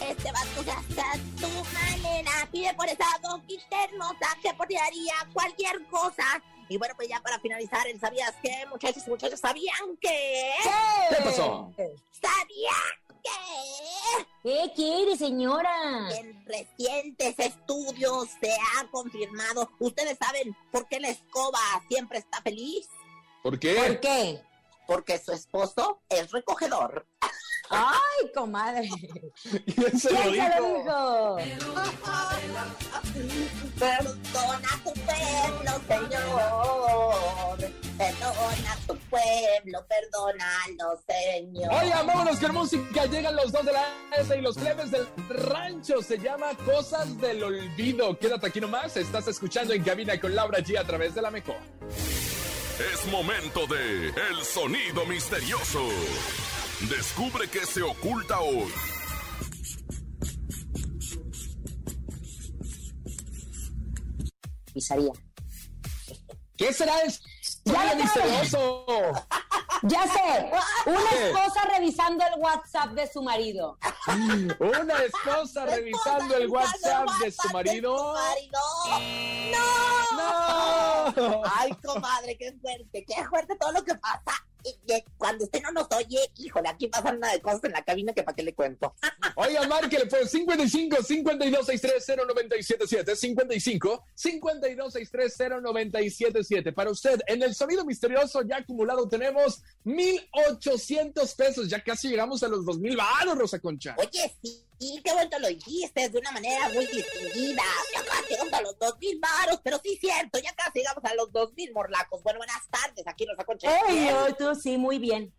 Este 0.10 0.32
vato 0.32 0.64
ya 0.66 0.74
está 0.90 1.12
a 1.12 1.18
tu 1.40 1.48
manera. 1.74 2.32
Pide 2.52 2.74
por 2.74 2.88
esa 2.88 3.06
boquita 3.22 3.84
hermosa 3.86 4.38
que 4.42 4.54
por 4.56 4.68
ti 4.68 4.76
haría 4.78 5.14
cualquier 5.32 5.86
cosa. 5.88 6.42
Y 6.72 6.78
bueno, 6.78 6.94
pues 6.96 7.10
ya 7.10 7.20
para 7.20 7.38
finalizar, 7.38 7.86
¿el 7.86 8.00
¿sabías 8.00 8.34
qué, 8.42 8.66
muchachos 8.70 9.04
y 9.06 9.10
muchachas? 9.10 9.42
¿Sabían 9.42 9.98
que? 10.00 10.54
¿Qué 11.10 11.22
pasó? 11.22 11.70
¿Sabían 11.76 13.20
que? 13.22 14.26
¿Qué 14.42 14.72
quiere, 14.74 15.18
señora? 15.18 15.76
En 16.16 16.46
recientes 16.46 17.38
estudios 17.40 18.30
se 18.40 18.54
ha 18.54 18.88
confirmado. 18.90 19.70
¿Ustedes 19.80 20.18
saben 20.18 20.56
por 20.72 20.88
qué 20.88 21.02
la 21.02 21.10
escoba 21.10 21.60
siempre 21.90 22.20
está 22.20 22.42
feliz? 22.42 22.88
¿Por 23.44 23.60
qué? 23.60 23.74
¿Por 23.74 24.00
qué? 24.00 24.42
Porque 24.88 25.18
su 25.18 25.34
esposo 25.34 26.02
es 26.08 26.32
recogedor. 26.32 27.06
Ay, 27.72 28.32
comadre. 28.36 28.90
¿Quién 29.76 30.00
se 30.00 30.12
lo 30.12 30.22
¿Quién 30.22 30.52
lo 30.60 30.68
dijo? 30.68 31.38
dijo? 31.38 31.72
Perdona 33.80 34.70
tu 34.84 34.94
pueblo, 34.94 35.72
Señor. 35.88 37.72
Perdona 37.98 38.78
tu 38.88 38.98
pueblo, 39.10 39.86
perdónalo, 39.88 41.02
Señor. 41.08 41.74
Oigan, 41.74 42.08
vámonos 42.08 42.40
con 42.40 42.54
música. 42.54 43.06
Llegan 43.06 43.36
los 43.36 43.52
dos 43.52 43.66
de 43.66 43.72
la 43.74 43.86
S 44.18 44.38
y 44.38 44.42
los 44.42 44.58
plebes 44.58 44.92
del 44.92 45.08
rancho. 45.30 46.02
Se 46.02 46.18
llama 46.18 46.48
Cosas 46.66 47.20
del 47.20 47.44
Olvido. 47.44 48.18
Quédate 48.20 48.48
aquí 48.48 48.60
nomás. 48.62 48.98
Estás 48.98 49.28
escuchando 49.28 49.74
en 49.74 49.84
cabina 49.84 50.20
con 50.20 50.36
Laura 50.36 50.60
G 50.60 50.78
a 50.78 50.84
través 50.84 51.16
de 51.16 51.22
la 51.22 51.32
mejor. 51.32 51.58
Es 52.94 53.06
momento 53.12 53.66
de 53.68 54.08
El 54.08 54.44
Sonido 54.44 55.06
Misterioso. 55.06 55.88
Descubre 56.90 57.48
qué 57.48 57.66
se 57.66 57.82
oculta 57.82 58.40
hoy. 58.40 58.72
Pisaría. 64.74 65.12
¿Qué 66.58 66.74
será 66.74 67.02
el 67.02 67.14
Ya 67.66 67.96
misterioso? 67.96 68.86
Ya 69.84 70.04
sé, 70.04 70.52
una 70.86 71.10
esposa 71.10 71.62
revisando 71.76 72.24
el 72.24 72.40
WhatsApp 72.40 72.92
de 72.92 73.12
su 73.12 73.24
marido. 73.24 73.80
Una 74.60 75.04
esposa 75.04 75.66
revisando 75.66 76.36
el 76.36 76.48
WhatsApp 76.50 77.10
de 77.20 77.32
su 77.32 77.50
marido. 77.50 78.16
¡No! 79.52 81.12
¡No! 81.16 81.42
Ay, 81.56 81.72
comadre, 81.84 82.38
qué 82.38 82.54
fuerte, 82.62 83.06
qué 83.08 83.26
fuerte 83.28 83.56
todo 83.60 83.72
lo 83.72 83.84
que 83.84 83.96
pasa. 83.96 84.46
Cuando 85.18 85.46
usted 85.46 85.62
no 85.62 85.72
nos 85.72 85.88
oye, 85.96 86.20
híjole, 86.38 86.70
aquí 86.70 86.88
pasan 86.88 87.18
una 87.18 87.32
de 87.32 87.42
cosas 87.42 87.64
en 87.66 87.72
la 87.72 87.84
cabina 87.84 88.14
que 88.14 88.24
para 88.24 88.36
qué 88.36 88.44
le 88.44 88.54
cuento. 88.54 88.94
Oiga, 89.36 89.68
márquele 89.68 90.06
pues 90.06 90.32
55 90.32 91.04
52 91.04 91.66
63 91.66 92.18
0977 92.28 93.16
55 93.16 94.04
52 94.14 94.94
63 94.94 95.38
0977 95.64 96.74
Para 96.74 96.92
usted, 96.92 97.20
en 97.28 97.44
el 97.44 97.56
sonido 97.56 97.86
misterioso 97.86 98.42
ya 98.44 98.58
acumulado 98.58 99.08
tenemos 99.08 99.62
1800 99.84 101.34
pesos. 101.36 101.70
Ya 101.70 101.84
casi 101.84 102.10
llegamos 102.10 102.44
a 102.44 102.48
los 102.48 102.66
2000 102.66 102.98
baros, 102.98 103.38
Rosa 103.38 103.60
Concha. 103.60 103.96
Oye, 103.98 104.32
sí, 104.42 104.64
qué 105.04 105.14
bonito 105.14 105.38
lo 105.40 105.48
dijiste, 105.48 106.10
de 106.10 106.18
una 106.18 106.32
manera 106.32 106.70
muy 106.70 106.86
distinguida. 106.88 107.62
Ya 107.94 108.04
casi 108.04 108.30
llegamos 108.30 108.54
a 108.54 108.62
los 108.62 108.80
dos 108.80 108.98
mil 109.00 109.20
varos, 109.20 109.60
pero 109.64 109.80
sí 109.84 109.98
cierto, 110.00 110.40
ya 110.40 110.54
casi 110.56 110.80
llegamos 110.80 111.04
a 111.06 111.14
los 111.16 111.32
dos 111.32 111.54
mil 111.54 111.72
morlacos. 111.74 112.24
Bueno, 112.24 112.40
buenas 112.40 112.68
tardes, 112.70 113.06
aquí 113.08 113.26
nos 113.26 113.38
Concha. 113.46 113.78
Ey, 113.88 114.10
yo, 114.10 114.36
tú 114.36 114.56
sí, 114.56 114.78
muy 114.78 114.98
bien. 115.00 115.34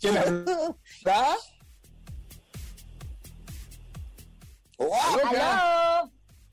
¿Quién 0.00 0.16
habla? 0.18 1.36
Oh, 4.78 4.94
¡Aló! 5.26 6.10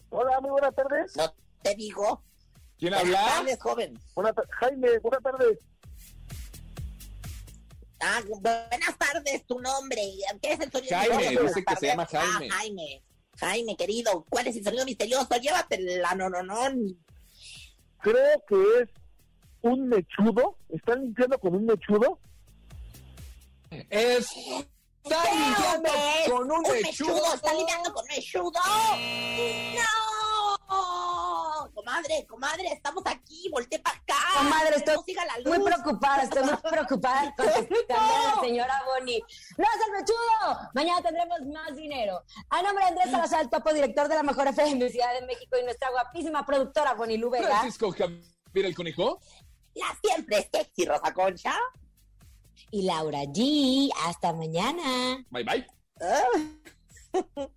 Hola, 0.09 0.41
muy 0.41 0.51
buenas 0.51 0.75
tardes. 0.75 1.15
no 1.15 1.33
te 1.63 1.75
digo. 1.75 2.23
¿Quién 2.77 2.93
Buenas 2.93 3.15
habla? 3.15 3.33
tardes, 3.35 3.61
joven. 3.61 3.99
Buenas 4.15 4.35
Jaime, 4.59 4.99
buenas 4.99 5.23
tardes. 5.23 5.59
Ah, 7.99 8.21
buenas 8.27 8.96
tardes, 9.11 9.45
tu 9.45 9.59
nombre. 9.59 10.01
¿Qué 10.41 10.53
es 10.53 10.59
el 10.59 10.71
sonido 10.71 10.97
Jaime, 10.97 11.17
misterioso? 11.17 11.47
dice 11.47 11.63
que 11.65 11.75
se 11.75 11.87
llama 11.87 12.03
Ah, 12.13 12.17
Jaime. 12.19 12.49
Jaime. 12.49 13.03
Jaime, 13.39 13.75
querido, 13.77 14.25
¿cuál 14.29 14.47
es 14.47 14.55
el 14.55 14.63
sonido 14.63 14.85
misterioso? 14.85 15.27
Llévatela, 15.39 16.15
no, 16.15 16.29
no, 16.29 16.41
no. 16.43 16.55
Creo 18.01 18.43
que 18.47 18.55
es 18.81 18.89
un 19.61 19.87
mechudo. 19.87 20.57
¿Están 20.69 21.01
limpiando 21.01 21.39
con 21.39 21.55
un 21.55 21.65
mechudo? 21.65 22.19
Es. 23.89 24.31
Está 25.03 25.23
limpiando 25.33 25.89
es 26.23 26.29
con 26.31 26.51
un 26.51 26.61
mechudo. 26.61 26.81
mechudo. 27.13 27.33
Está 27.35 27.53
limpiando 27.53 27.93
con 27.93 28.03
un 28.03 28.15
mechudo. 28.15 28.51
¡No! 29.75 30.96
Comadre, 31.87 32.27
comadre, 32.27 32.67
estamos 32.73 33.01
aquí. 33.05 33.47
Volté 33.49 33.79
para 33.79 33.95
acá. 33.95 34.15
Comadre, 34.35 34.75
estoy 34.75 34.95
No 34.95 35.03
siga 35.03 35.25
la 35.25 35.37
luz. 35.39 35.57
muy 35.57 35.71
preocupada, 35.71 36.23
estoy 36.23 36.43
muy 36.43 36.57
preocupada 36.57 37.21
a 37.37 38.35
la 38.35 38.41
señora 38.41 38.83
Bonnie. 38.85 39.23
¡No 39.57 39.63
es 39.63 39.85
el 39.85 39.93
mechudo! 39.93 40.69
Mañana 40.73 41.01
tendremos 41.01 41.39
más 41.45 41.77
dinero. 41.77 42.21
A 42.49 42.61
nombre 42.61 42.83
de 42.83 42.89
Andrés 42.89 43.09
Salazar, 43.09 43.41
el 43.43 43.49
topo 43.49 43.73
director 43.73 44.09
de 44.09 44.15
la 44.15 44.23
Mejor 44.23 44.47
FM 44.49 44.89
Ciudad 44.89 45.13
de 45.17 45.25
México 45.27 45.55
y 45.57 45.63
nuestra 45.63 45.89
guapísima 45.89 46.45
productora 46.45 46.93
Bonnie 46.93 47.17
Lu 47.17 47.29
Vega. 47.29 47.47
Francisco 47.47 47.89
Javier 47.91 48.65
el 48.65 48.75
conejo. 48.75 49.21
La 49.75 49.97
siempre 50.03 50.49
sexy 50.51 50.83
Rosa 50.83 51.13
Concha. 51.13 51.53
Y 52.69 52.81
Laura 52.81 53.23
G. 53.23 53.89
Hasta 54.07 54.33
mañana. 54.33 55.25
Bye 55.29 55.45
bye. 55.45 55.65